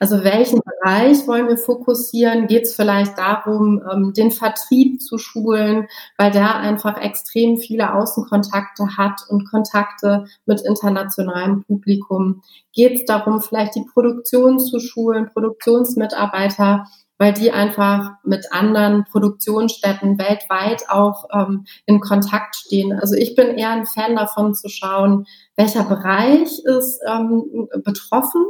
Also 0.00 0.22
welchen 0.22 0.60
Bereich 0.60 1.26
wollen 1.26 1.48
wir 1.48 1.56
fokussieren? 1.56 2.46
Geht 2.46 2.64
es 2.64 2.74
vielleicht 2.74 3.18
darum, 3.18 3.82
ähm, 3.90 4.12
den 4.12 4.30
Vertrieb 4.30 5.00
zu 5.02 5.18
schulen, 5.18 5.88
weil 6.16 6.30
der 6.30 6.56
einfach 6.56 7.00
extrem 7.00 7.58
viele 7.58 7.94
Außenkontakte 7.94 8.96
hat 8.96 9.20
und 9.28 9.48
Kontakte 9.50 10.26
mit 10.46 10.60
internationalem 10.60 11.64
Publikum? 11.64 12.42
Geht 12.72 13.00
es 13.00 13.04
darum, 13.06 13.40
vielleicht 13.40 13.74
die 13.74 13.86
Produktion 13.92 14.58
zu 14.58 14.78
schulen, 14.78 15.30
Produktionsmitarbeiter, 15.32 16.84
weil 17.18 17.32
die 17.32 17.50
einfach 17.50 18.12
mit 18.22 18.52
anderen 18.52 19.04
Produktionsstätten 19.04 20.18
weltweit 20.18 20.88
auch 20.88 21.24
ähm, 21.32 21.64
in 21.84 22.00
Kontakt 22.00 22.54
stehen. 22.54 22.92
Also 22.92 23.16
ich 23.16 23.34
bin 23.34 23.58
eher 23.58 23.70
ein 23.70 23.86
Fan 23.86 24.14
davon 24.14 24.54
zu 24.54 24.68
schauen, 24.68 25.26
welcher 25.56 25.82
Bereich 25.82 26.60
ist 26.64 27.00
ähm, 27.08 27.68
betroffen 27.82 28.46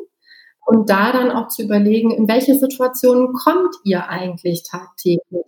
und 0.68 0.90
da 0.90 1.12
dann 1.12 1.30
auch 1.30 1.48
zu 1.48 1.62
überlegen, 1.62 2.10
in 2.10 2.28
welche 2.28 2.54
Situationen 2.54 3.32
kommt 3.32 3.75
ihr 3.84 4.10
eigentlich 4.10 4.64
tagtäglich? 4.64 5.46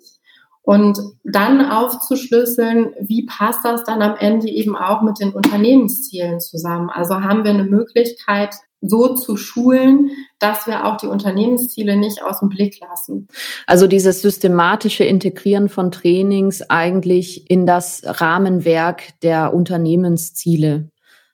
Und 0.63 0.99
dann 1.25 1.71
aufzuschlüsseln, 1.71 2.95
wie 3.03 3.27
passt 3.27 3.63
das 3.63 3.85
dann 3.85 4.01
am 4.01 4.17
Ende 4.17 4.49
eben 4.49 4.75
auch 4.75 5.03
mit 5.03 5.21
den 5.21 5.33
Unternehmenszielen 5.33 6.41
zusammen? 6.41 6.89
Also 6.89 7.21
haben 7.21 7.45
wir 7.45 7.51
eine 7.51 7.65
Möglichkeit, 7.65 8.55
so 8.81 9.15
zu 9.15 9.37
schulen, 9.37 10.11
dass 10.39 10.67
wir 10.67 10.87
auch 10.87 10.97
die 10.97 11.07
Unternehmensziele 11.07 11.99
nicht 11.99 12.23
aus 12.23 12.41
dem 12.41 12.49
Blick 12.49 12.81
lassen. 12.81 13.29
Also 13.67 13.87
dieses 13.87 14.23
systematische 14.23 15.05
Integrieren 15.05 15.69
von 15.69 15.91
Trainings 15.91 16.63
eigentlich 16.71 17.51
in 17.51 17.67
das 17.67 18.01
Rahmenwerk 18.07 19.21
der 19.21 19.53
Unternehmensziele 19.53 20.89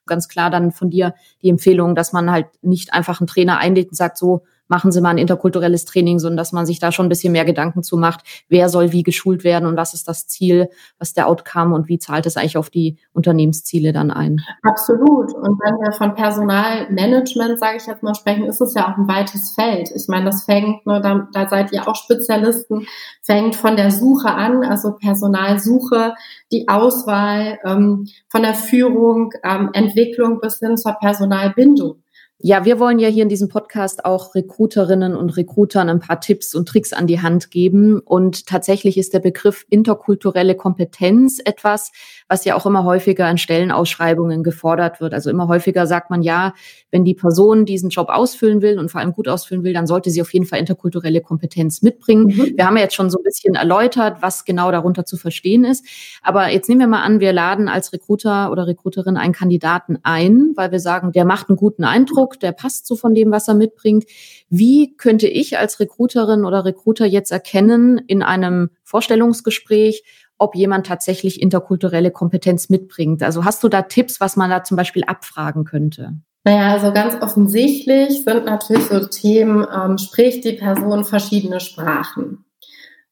ganz 0.07 0.27
klar 0.27 0.49
dann 0.49 0.71
von 0.71 0.89
dir 0.89 1.13
die 1.41 1.49
Empfehlung, 1.49 1.95
dass 1.95 2.13
man 2.13 2.31
halt 2.31 2.47
nicht 2.61 2.93
einfach 2.93 3.19
einen 3.19 3.27
Trainer 3.27 3.57
einlädt 3.59 3.89
und 3.89 3.95
sagt, 3.95 4.17
so, 4.17 4.43
machen 4.67 4.91
Sie 4.91 5.01
mal 5.01 5.09
ein 5.09 5.17
interkulturelles 5.17 5.85
Training, 5.85 6.19
sondern 6.19 6.37
dass 6.37 6.51
man 6.51 6.65
sich 6.65 6.79
da 6.79 6.91
schon 6.91 7.05
ein 7.05 7.09
bisschen 7.09 7.33
mehr 7.33 7.45
Gedanken 7.45 7.83
zu 7.83 7.97
macht, 7.97 8.21
wer 8.49 8.69
soll 8.69 8.91
wie 8.91 9.03
geschult 9.03 9.43
werden 9.43 9.67
und 9.67 9.77
was 9.77 9.93
ist 9.93 10.07
das 10.07 10.27
Ziel, 10.27 10.69
was 10.99 11.13
der 11.13 11.27
Outcome 11.27 11.75
und 11.75 11.87
wie 11.87 11.99
zahlt 11.99 12.25
es 12.25 12.37
eigentlich 12.37 12.57
auf 12.57 12.69
die 12.69 12.97
Unternehmensziele 13.13 13.93
dann 13.93 14.11
ein. 14.11 14.41
Absolut. 14.63 15.33
Und 15.33 15.59
wenn 15.59 15.75
wir 15.75 15.91
von 15.93 16.15
Personalmanagement, 16.15 17.59
sage 17.59 17.77
ich 17.77 17.87
jetzt 17.87 18.03
mal, 18.03 18.15
sprechen, 18.15 18.45
ist 18.45 18.61
es 18.61 18.73
ja 18.73 18.91
auch 18.91 18.97
ein 18.97 19.07
weites 19.07 19.51
Feld. 19.51 19.89
Ich 19.95 20.07
meine, 20.07 20.25
das 20.25 20.43
fängt, 20.43 20.85
ne, 20.85 21.01
da, 21.01 21.27
da 21.33 21.47
seid 21.47 21.71
ihr 21.71 21.87
auch 21.87 21.95
Spezialisten, 21.95 22.87
fängt 23.21 23.55
von 23.55 23.75
der 23.75 23.91
Suche 23.91 24.29
an, 24.29 24.63
also 24.63 24.93
Personalsuche, 24.93 26.13
die 26.51 26.67
Auswahl 26.67 27.59
ähm, 27.63 28.07
von 28.29 28.41
der 28.41 28.53
Führung, 28.53 29.31
ähm, 29.43 29.69
Entwicklung 29.73 30.39
bis 30.39 30.59
hin 30.59 30.77
zur 30.77 30.93
Personalbindung. 30.93 32.01
Ja, 32.39 32.65
wir 32.65 32.79
wollen 32.79 32.99
ja 32.99 33.07
hier 33.07 33.23
in 33.23 33.29
diesem 33.29 33.49
Podcast 33.49 34.05
auch 34.05 34.35
Recruiterinnen 34.35 35.15
und 35.15 35.35
Recruitern 35.37 35.89
ein 35.89 35.99
paar 35.99 36.21
Tipps 36.21 36.53
und 36.53 36.69
Tricks 36.69 36.93
an 36.93 37.07
die 37.07 37.19
Hand 37.19 37.49
geben. 37.49 37.99
Und 37.99 38.45
tatsächlich 38.45 38.99
ist 38.99 39.15
der 39.15 39.19
Begriff 39.19 39.65
interkulturelle 39.71 40.53
Kompetenz 40.53 41.39
etwas, 41.43 41.91
was 42.27 42.45
ja 42.45 42.55
auch 42.55 42.67
immer 42.67 42.83
häufiger 42.83 43.27
in 43.27 43.39
Stellenausschreibungen 43.39 44.43
gefordert 44.43 45.01
wird. 45.01 45.15
Also 45.15 45.31
immer 45.31 45.47
häufiger 45.47 45.87
sagt 45.87 46.11
man 46.11 46.21
ja, 46.21 46.53
wenn 46.91 47.03
die 47.03 47.15
Person 47.15 47.65
diesen 47.65 47.89
Job 47.89 48.09
ausfüllen 48.09 48.61
will 48.61 48.77
und 48.77 48.91
vor 48.91 49.01
allem 49.01 49.13
gut 49.13 49.27
ausfüllen 49.27 49.63
will, 49.63 49.73
dann 49.73 49.87
sollte 49.87 50.11
sie 50.11 50.21
auf 50.21 50.31
jeden 50.31 50.45
Fall 50.45 50.59
interkulturelle 50.59 51.21
Kompetenz 51.21 51.81
mitbringen. 51.81 52.25
Mhm. 52.25 52.53
Wir 52.55 52.67
haben 52.67 52.77
ja 52.77 52.83
jetzt 52.83 52.95
schon 52.95 53.09
so 53.09 53.17
ein 53.17 53.23
bisschen 53.23 53.55
erläutert, 53.55 54.17
was 54.21 54.45
genau 54.45 54.71
darunter 54.71 55.05
zu 55.05 55.17
verstehen 55.17 55.63
ist. 55.63 55.87
Aber 56.21 56.49
jetzt 56.49 56.69
nehmen 56.69 56.81
wir 56.81 56.87
mal 56.87 57.01
an, 57.01 57.19
wir 57.19 57.33
laden 57.33 57.67
als 57.67 57.93
Recruiter 57.93 58.51
oder 58.51 58.67
Recruiterin 58.67 59.17
einen 59.17 59.33
Kandidaten 59.33 59.97
ein, 60.03 60.51
weil 60.55 60.71
wir 60.71 60.79
sagen, 60.79 61.11
der 61.11 61.25
macht 61.25 61.49
einen 61.49 61.57
guten 61.57 61.83
Eindruck 61.83 62.26
Eindruck, 62.27 62.39
der 62.39 62.51
passt 62.51 62.87
so 62.87 62.95
von 62.95 63.13
dem, 63.13 63.31
was 63.31 63.47
er 63.47 63.53
mitbringt. 63.53 64.05
Wie 64.49 64.95
könnte 64.97 65.27
ich 65.27 65.57
als 65.57 65.79
Recruiterin 65.79 66.45
oder 66.45 66.65
Recruiter 66.65 67.05
jetzt 67.05 67.31
erkennen 67.31 67.97
in 67.97 68.21
einem 68.21 68.69
Vorstellungsgespräch, 68.83 70.03
ob 70.37 70.55
jemand 70.55 70.85
tatsächlich 70.85 71.41
interkulturelle 71.41 72.11
Kompetenz 72.11 72.69
mitbringt? 72.69 73.23
Also 73.23 73.45
hast 73.45 73.63
du 73.63 73.69
da 73.69 73.83
Tipps, 73.83 74.19
was 74.19 74.35
man 74.35 74.49
da 74.49 74.63
zum 74.63 74.77
Beispiel 74.77 75.03
abfragen 75.05 75.63
könnte? 75.63 76.13
Naja, 76.43 76.71
also 76.71 76.93
ganz 76.93 77.15
offensichtlich 77.21 78.23
sind 78.23 78.45
natürlich 78.45 78.85
so 78.85 79.05
Themen, 79.05 79.65
ähm, 79.73 79.97
spricht 79.97 80.45
die 80.45 80.53
Person 80.53 81.03
verschiedene 81.03 81.59
Sprachen? 81.59 82.45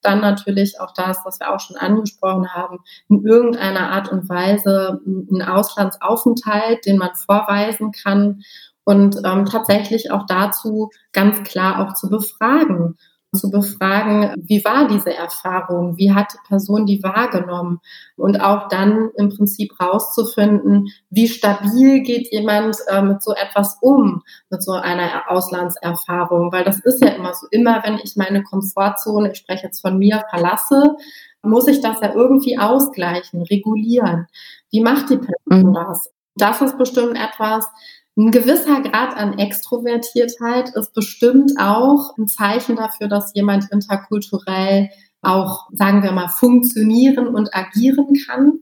Dann 0.01 0.22
natürlich 0.22 0.79
auch 0.79 0.93
das, 0.93 1.17
was 1.25 1.39
wir 1.39 1.53
auch 1.53 1.60
schon 1.60 1.77
angesprochen 1.77 2.53
haben, 2.53 2.79
in 3.10 3.25
irgendeiner 3.25 3.89
Art 3.89 4.12
und 4.12 4.29
Weise 4.29 5.01
ein 5.05 5.41
Auslandsaufenthalt, 5.41 6.86
den 6.86 6.98
man 6.98 7.15
vorweisen 7.15 7.91
kann 7.91 8.43
und 8.86 9.18
ähm, 9.25 9.46
tatsächlich 9.46 10.12
auch 10.12 10.25
dazu 10.27 10.89
ganz 11.12 11.44
klar 11.44 11.86
auch 11.86 11.94
zu 11.94 12.10
befragen 12.10 12.96
zu 13.36 13.51
befragen, 13.51 14.34
wie 14.38 14.63
war 14.65 14.88
diese 14.88 15.13
Erfahrung, 15.13 15.98
wie 15.98 16.13
hat 16.13 16.34
die 16.34 16.48
Person 16.48 16.86
die 16.86 17.04
wahrgenommen 17.04 17.80
und 18.18 18.42
auch 18.42 18.68
dann 18.70 19.10
im 19.15 19.30
Prinzip 19.30 19.80
rauszufinden, 19.80 20.88
wie 21.10 21.27
stabil 21.27 22.01
geht 22.01 22.32
jemand 22.32 22.77
äh, 22.88 23.01
mit 23.01 23.22
so 23.22 23.34
etwas 23.34 23.77
um, 23.82 24.24
mit 24.50 24.63
so 24.63 24.72
einer 24.74 25.30
Auslandserfahrung, 25.30 26.51
weil 26.51 26.63
das 26.63 26.80
ist 26.80 27.04
ja 27.04 27.10
immer 27.10 27.34
so, 27.34 27.48
immer 27.51 27.84
wenn 27.84 28.00
ich 28.04 28.15
meine 28.15 28.44
Komfortzone, 28.44 29.32
ich 29.32 29.38
spreche 29.38 29.68
jetzt 29.68 29.82
von 29.82 29.98
mir, 29.98 30.24
verlasse, 30.30 30.96
muss 31.42 31.68
ich 31.68 31.82
das 31.82 32.00
ja 32.01 32.13
irgendwie 32.13 32.58
ausgleichen, 32.58 33.44
regulieren. 33.44 34.27
Wie 34.72 34.82
macht 34.82 35.12
die 35.12 35.18
Person 35.18 35.70
mhm. 35.70 35.74
das? 35.74 36.12
Das 36.38 36.62
ist 36.62 36.77
bestimmt 36.77 37.15
etwas, 37.15 37.68
ein 38.17 38.31
gewisser 38.31 38.81
Grad 38.81 39.17
an 39.17 39.38
Extrovertiertheit 39.38 40.69
ist 40.69 40.93
bestimmt 40.93 41.53
auch 41.60 42.17
ein 42.17 42.27
Zeichen 42.27 42.77
dafür, 42.77 43.10
dass 43.10 43.34
jemand 43.34 43.72
interkulturell 43.72 44.89
auch, 45.22 45.67
sagen 45.74 46.01
wir 46.01 46.12
mal, 46.12 46.29
funktionieren 46.29 47.27
und 47.27 47.53
agieren 47.53 48.15
kann. 48.25 48.60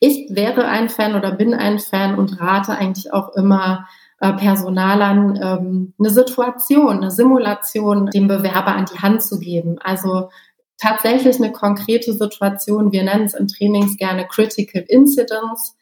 Ich 0.00 0.28
wäre 0.30 0.66
ein 0.66 0.88
Fan 0.88 1.14
oder 1.16 1.32
bin 1.32 1.52
ein 1.52 1.78
Fan 1.78 2.18
und 2.18 2.40
rate 2.40 2.72
eigentlich 2.72 3.12
auch 3.12 3.34
immer 3.34 3.86
äh, 4.20 4.32
Personalern, 4.32 5.38
ähm, 5.42 5.94
eine 5.98 6.10
Situation, 6.10 6.98
eine 6.98 7.10
Simulation 7.10 8.06
dem 8.06 8.28
Bewerber 8.28 8.74
an 8.74 8.86
die 8.86 9.00
Hand 9.00 9.22
zu 9.22 9.38
geben. 9.38 9.78
Also 9.80 10.30
tatsächlich 10.78 11.36
eine 11.36 11.52
konkrete 11.52 12.12
Situation. 12.12 12.92
Wir 12.92 13.02
nennen 13.02 13.24
es 13.24 13.34
in 13.34 13.48
Trainings 13.48 13.96
gerne 13.98 14.26
Critical 14.26 14.84
Incidents 14.88 15.76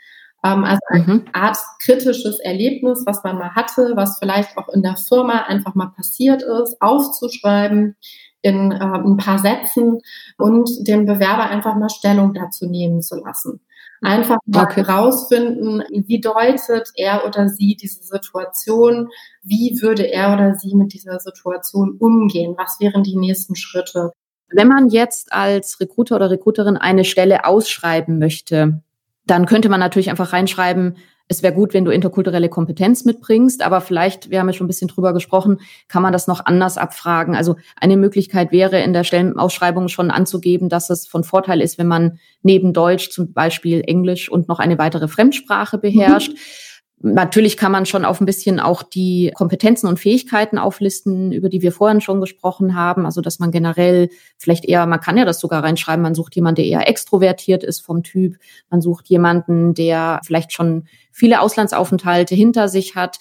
ähm, 0.45 0.65
also 0.65 0.81
eine 0.89 1.05
mhm. 1.05 1.25
Art 1.33 1.57
kritisches 1.81 2.41
Erlebnis, 2.41 3.05
was 3.07 3.23
man 3.23 3.39
mal 3.39 3.55
hatte, 3.55 3.93
was 3.95 4.19
vielleicht 4.19 4.57
auch 4.59 4.69
in 4.69 4.83
der 4.83 4.97
Firma 4.97 5.45
einfach 5.47 5.75
mal 5.75 5.93
passiert 5.97 6.43
ist, 6.43 6.81
aufzuschreiben 6.81 7.97
in 8.43 8.73
äh, 8.73 8.77
ein 8.77 9.17
paar 9.17 9.39
Sätzen 9.39 10.01
und 10.37 10.69
den 10.87 11.07
Bewerber 11.07 11.49
einfach 11.49 11.77
mal 11.77 11.89
Stellung 11.89 12.35
dazu 12.35 12.67
nehmen 12.67 13.01
zu 13.01 13.17
lassen. 13.17 13.61
Einfach 14.05 14.39
mal 14.47 14.65
okay. 14.65 14.81
rausfinden, 14.81 15.85
wie 16.09 16.21
deutet 16.21 16.91
er 16.97 17.25
oder 17.25 17.49
sie 17.49 17.77
diese 17.77 18.03
Situation, 18.03 19.11
wie 19.45 19.79
würde 19.81 20.13
er 20.13 20.35
oder 20.35 20.57
sie 20.57 20.75
mit 20.75 20.93
dieser 20.93 21.21
Situation 21.21 21.99
umgehen, 22.01 22.57
was 22.59 22.81
wären 22.81 23.05
die 23.05 23.17
nächsten 23.17 23.55
Schritte. 23.55 24.11
Wenn 24.51 24.67
man 24.67 24.89
jetzt 24.89 25.33
als 25.33 25.79
Recruiter 25.79 26.17
oder 26.17 26.31
Recruiterin 26.31 26.77
eine 26.77 27.05
Stelle 27.05 27.45
ausschreiben 27.45 28.19
möchte, 28.19 28.83
dann 29.27 29.47
könnte 29.47 29.69
man 29.69 29.81
natürlich 29.81 30.11
einfach 30.11 30.33
reinschreiben, 30.33 30.97
es 31.29 31.43
wäre 31.43 31.55
gut, 31.55 31.73
wenn 31.73 31.85
du 31.85 31.91
interkulturelle 31.91 32.49
Kompetenz 32.51 33.05
mitbringst, 33.05 33.63
aber 33.63 33.81
vielleicht, 33.81 34.31
wir 34.31 34.39
haben 34.39 34.49
ja 34.49 34.53
schon 34.53 34.67
ein 34.67 34.69
bisschen 34.69 34.89
drüber 34.89 35.15
gesprochen, 35.15 35.61
kann 35.89 36.03
man 36.03 36.13
das 36.13 36.27
noch 36.27 36.45
anders 36.45 36.77
abfragen. 36.77 37.35
Also 37.35 37.57
eine 37.81 37.97
Möglichkeit 37.97 38.53
wäre 38.53 38.81
in 38.81 38.93
der 38.93 39.05
Stellenausschreibung 39.05 39.89
schon 39.89 40.11
anzugeben, 40.11 40.69
dass 40.69 40.91
es 40.91 41.07
von 41.07 41.25
Vorteil 41.25 41.63
ist, 41.63 41.79
wenn 41.79 41.87
man 41.87 42.19
neben 42.43 42.75
Deutsch 42.75 43.11
zum 43.11 43.33
Beispiel 43.33 43.83
Englisch 43.87 44.31
und 44.31 44.49
noch 44.49 44.59
eine 44.59 44.77
weitere 44.79 45.09
Fremdsprache 45.09 45.79
beherrscht. 45.79 46.33
Mhm. 46.33 46.39
Natürlich 47.05 47.57
kann 47.57 47.73
man 47.73 47.85
schon 47.85 48.05
auf 48.05 48.21
ein 48.21 48.27
bisschen 48.27 48.61
auch 48.61 48.85
die 48.85 49.33
Kompetenzen 49.35 49.89
und 49.89 49.99
Fähigkeiten 49.99 50.57
auflisten, 50.57 51.33
über 51.33 51.49
die 51.49 51.61
wir 51.61 51.73
vorhin 51.73 52.01
schon 52.01 52.21
gesprochen 52.21 52.77
haben. 52.77 53.07
Also, 53.07 53.21
dass 53.21 53.41
man 53.41 53.51
generell 53.51 54.09
vielleicht 54.39 54.65
eher, 54.65 54.87
man 54.87 55.01
kann 55.01 55.17
ja 55.17 55.25
das 55.25 55.41
sogar 55.41 55.65
reinschreiben, 55.65 56.03
man 56.03 56.15
sucht 56.15 56.37
jemanden, 56.37 56.57
der 56.57 56.67
eher 56.67 56.89
extrovertiert 56.89 57.65
ist 57.65 57.81
vom 57.81 58.05
Typ. 58.05 58.37
Man 58.71 58.81
sucht 58.81 59.09
jemanden, 59.09 59.75
der 59.75 60.21
vielleicht 60.25 60.53
schon 60.53 60.85
viele 61.11 61.41
Auslandsaufenthalte 61.41 62.37
hinter 62.37 62.69
sich 62.69 62.95
hat. 62.95 63.19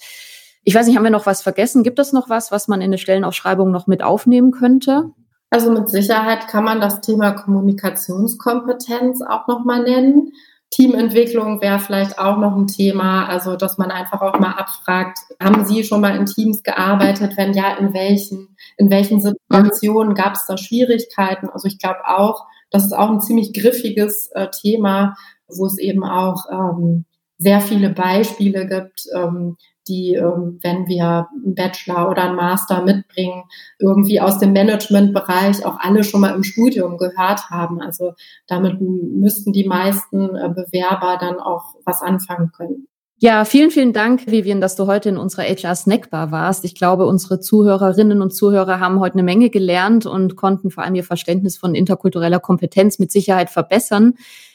Ich 0.62 0.76
weiß 0.76 0.86
nicht, 0.86 0.96
haben 0.96 1.02
wir 1.04 1.10
noch 1.10 1.26
was 1.26 1.42
vergessen? 1.42 1.82
Gibt 1.82 1.98
es 1.98 2.12
noch 2.12 2.28
was, 2.28 2.52
was 2.52 2.68
man 2.68 2.80
in 2.82 2.92
der 2.92 2.98
Stellenausschreibung 2.98 3.72
noch 3.72 3.88
mit 3.88 4.04
aufnehmen 4.04 4.52
könnte? 4.52 5.10
Also 5.50 5.72
mit 5.72 5.88
Sicherheit 5.88 6.46
kann 6.46 6.64
man 6.64 6.80
das 6.80 7.00
Thema 7.00 7.32
Kommunikationskompetenz 7.32 9.22
auch 9.22 9.48
nochmal 9.48 9.82
nennen. 9.82 10.32
Teamentwicklung 10.72 11.60
wäre 11.60 11.78
vielleicht 11.78 12.18
auch 12.18 12.38
noch 12.38 12.56
ein 12.56 12.66
Thema, 12.66 13.26
also 13.26 13.56
dass 13.56 13.76
man 13.76 13.90
einfach 13.90 14.22
auch 14.22 14.38
mal 14.38 14.52
abfragt, 14.52 15.18
haben 15.40 15.66
Sie 15.66 15.84
schon 15.84 16.00
mal 16.00 16.16
in 16.16 16.24
Teams 16.24 16.62
gearbeitet? 16.62 17.36
Wenn 17.36 17.52
ja, 17.52 17.76
in 17.76 17.92
welchen, 17.92 18.56
in 18.78 18.90
welchen 18.90 19.20
Situationen 19.20 20.14
gab 20.14 20.34
es 20.34 20.46
da 20.46 20.56
Schwierigkeiten? 20.56 21.50
Also 21.50 21.68
ich 21.68 21.78
glaube 21.78 22.00
auch, 22.06 22.46
das 22.70 22.86
ist 22.86 22.94
auch 22.94 23.10
ein 23.10 23.20
ziemlich 23.20 23.52
griffiges 23.52 24.28
äh, 24.32 24.48
Thema, 24.48 25.14
wo 25.46 25.66
es 25.66 25.76
eben 25.78 26.04
auch 26.04 26.46
ähm, 26.50 27.04
sehr 27.36 27.60
viele 27.60 27.90
Beispiele 27.90 28.66
gibt, 28.66 29.04
ähm, 29.14 29.58
die, 29.88 30.14
ähm, 30.14 30.58
wenn 30.62 30.86
wir 30.86 31.28
einen 31.32 31.54
Bachelor 31.54 32.08
oder 32.10 32.24
einen 32.24 32.36
Master 32.36 32.82
mitbringen, 32.82 33.44
irgendwie 33.78 34.20
aus 34.20 34.38
dem 34.38 34.52
Managementbereich 34.52 35.64
auch 35.64 35.78
alle 35.80 36.04
schon 36.04 36.20
mal 36.20 36.34
im 36.34 36.42
Studium 36.42 36.98
gehört 36.98 37.50
haben. 37.50 37.80
Also 37.80 38.12
damit 38.46 38.80
müssten 38.80 39.52
die 39.52 39.66
meisten 39.66 40.36
äh, 40.36 40.48
Bewerber 40.48 41.18
dann 41.20 41.38
auch 41.40 41.74
was 41.84 42.02
anfangen 42.02 42.52
können. 42.56 42.86
Ja, 43.18 43.44
vielen, 43.44 43.70
vielen 43.70 43.92
Dank, 43.92 44.26
Vivian, 44.26 44.60
dass 44.60 44.74
du 44.74 44.88
heute 44.88 45.08
in 45.08 45.16
unserer 45.16 45.44
HR 45.44 45.76
Snackbar 45.76 46.32
warst. 46.32 46.64
Ich 46.64 46.74
glaube, 46.74 47.06
unsere 47.06 47.38
Zuhörerinnen 47.38 48.20
und 48.20 48.34
Zuhörer 48.34 48.80
haben 48.80 48.98
heute 48.98 49.14
eine 49.14 49.22
Menge 49.22 49.48
gelernt 49.48 50.06
und 50.06 50.34
konnten 50.34 50.72
vor 50.72 50.82
allem 50.82 50.96
ihr 50.96 51.04
Verständnis 51.04 51.56
von 51.56 51.76
interkultureller 51.76 52.40
Kompetenz 52.40 52.98
mit 52.98 53.12
Sicherheit 53.12 53.48
verbessern 53.48 54.14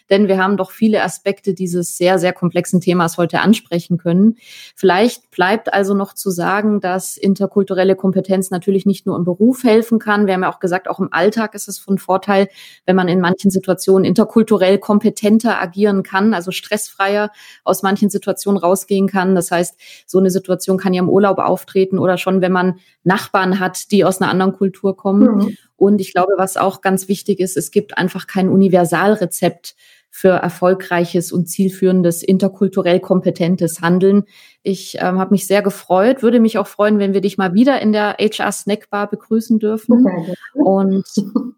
denn 0.10 0.28
wir 0.28 0.42
haben 0.42 0.58
doch 0.58 0.72
viele 0.72 1.04
Aspekte 1.04 1.54
dieses 1.54 1.98
sehr, 1.98 2.20
sehr 2.20 2.34
komplexen 2.34 2.82
Themas 2.82 3.18
heute 3.18 3.40
ansprechen 3.40 3.98
können. 3.98 4.38
Vielleicht 4.76 5.32
bleibt 5.32 5.74
also 5.74 5.94
noch 5.94 6.14
zu 6.14 6.30
sagen, 6.30 6.80
dass 6.80 7.18
interkulturelle 7.18 7.96
Kompetenz 7.96 8.50
natürlich 8.50 8.86
nicht 8.86 9.06
nur 9.06 9.16
im 9.16 9.24
Beruf 9.24 9.64
helfen 9.64 10.00
kann. 10.00 10.28
Wir 10.28 10.34
haben 10.34 10.44
ja 10.44 10.52
auch 10.52 10.60
gesagt, 10.60 10.90
auch 10.90 11.00
im 11.00 11.10
Alltag 11.12 11.56
ist 11.56 11.68
es 11.68 11.80
von 11.80 11.98
Vorteil, 11.98 12.48
wenn 12.86 12.96
man 12.96 13.08
in 13.08 13.20
manchen 13.20 13.52
Situationen 13.52 14.06
interkulturell 14.06 14.78
kompetenter 14.78 15.62
agieren 15.62 16.04
kann, 16.04 16.34
also 16.34 16.52
stressfreier 16.52 17.32
aus 17.64 17.84
manchen 17.84 18.10
Situationen 18.10 18.60
rausgehen 18.60 19.08
kann. 19.08 19.36
Das 19.36 19.52
heißt, 19.52 19.76
so 20.06 20.20
eine 20.20 20.30
Situation 20.30 20.78
kann 20.78 20.94
ja 20.94 21.02
im 21.02 21.10
Urlaub 21.10 21.38
auftreten 21.40 22.00
oder 22.00 22.18
schon, 22.18 22.42
wenn 22.42 22.52
man 22.52 22.80
Nachbarn 23.04 23.60
hat, 23.60 23.92
die 23.92 24.04
aus 24.04 24.22
einer 24.22 24.32
anderen 24.32 24.54
Kultur 24.54 24.96
kommen. 24.96 25.38
Mhm. 25.38 25.58
Und 25.78 26.02
ich 26.02 26.12
glaube, 26.12 26.34
was 26.38 26.58
auch 26.58 26.82
ganz 26.82 27.08
wichtig 27.08 27.40
ist, 27.40 27.56
es 27.56 27.72
gibt 27.72 27.98
einfach 27.98 28.26
kein 28.26 28.50
Universalrezept 28.50 29.76
für 30.18 30.30
erfolgreiches 30.30 31.32
und 31.32 31.48
zielführendes, 31.48 32.24
interkulturell 32.24 33.00
kompetentes 33.00 33.82
Handeln. 33.82 34.24
Ich 34.64 34.98
ähm, 35.00 35.20
habe 35.20 35.30
mich 35.30 35.46
sehr 35.46 35.62
gefreut, 35.62 36.24
würde 36.24 36.40
mich 36.40 36.58
auch 36.58 36.66
freuen, 36.66 36.98
wenn 36.98 37.14
wir 37.14 37.22
dich 37.22 37.38
mal 37.38 37.54
wieder 37.54 37.80
in 37.84 37.92
der 37.92 38.16
HR 38.20 38.52
Snackbar 38.52 39.12
begrüßen 39.12 39.60
dürfen. 39.60 40.08
Okay. 40.08 40.34
Und 40.54 41.06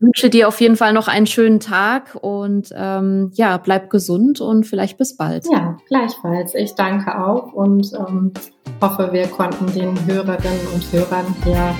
wünsche 0.00 0.30
dir 0.30 0.48
auf 0.48 0.60
jeden 0.60 0.74
Fall 0.74 0.92
noch 0.92 1.06
einen 1.06 1.28
schönen 1.28 1.60
Tag 1.60 2.18
und 2.20 2.70
ähm, 2.74 3.30
ja, 3.34 3.56
bleib 3.58 3.88
gesund 3.88 4.40
und 4.40 4.66
vielleicht 4.66 4.98
bis 4.98 5.16
bald. 5.16 5.46
Ja, 5.48 5.76
gleichfalls. 5.86 6.56
Ich 6.56 6.74
danke 6.74 7.24
auch 7.24 7.52
und 7.52 7.92
ähm, 7.92 8.32
hoffe, 8.80 9.10
wir 9.12 9.28
konnten 9.28 9.66
den 9.74 10.06
Hörerinnen 10.06 10.66
und 10.74 10.92
Hörern 10.92 11.36
hier 11.44 11.72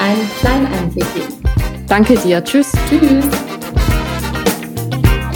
einen 0.00 0.30
kleinen 0.40 0.66
Einblick 0.72 1.14
geben. 1.14 1.34
Danke 1.86 2.16
dir. 2.16 2.42
Tschüss. 2.42 2.72
Tschüss. 2.88 3.28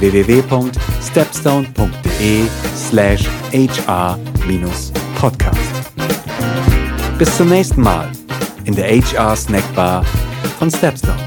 www.stepstone.de 0.00 2.46
slash 2.74 3.28
hr-podcast. 3.52 5.60
Bis 7.18 7.36
zum 7.36 7.48
nächsten 7.48 7.80
Mal 7.80 8.10
in 8.64 8.74
der 8.74 8.88
HR 8.88 9.36
Snackbar 9.36 10.04
von 10.58 10.68
Stepstone. 10.70 11.23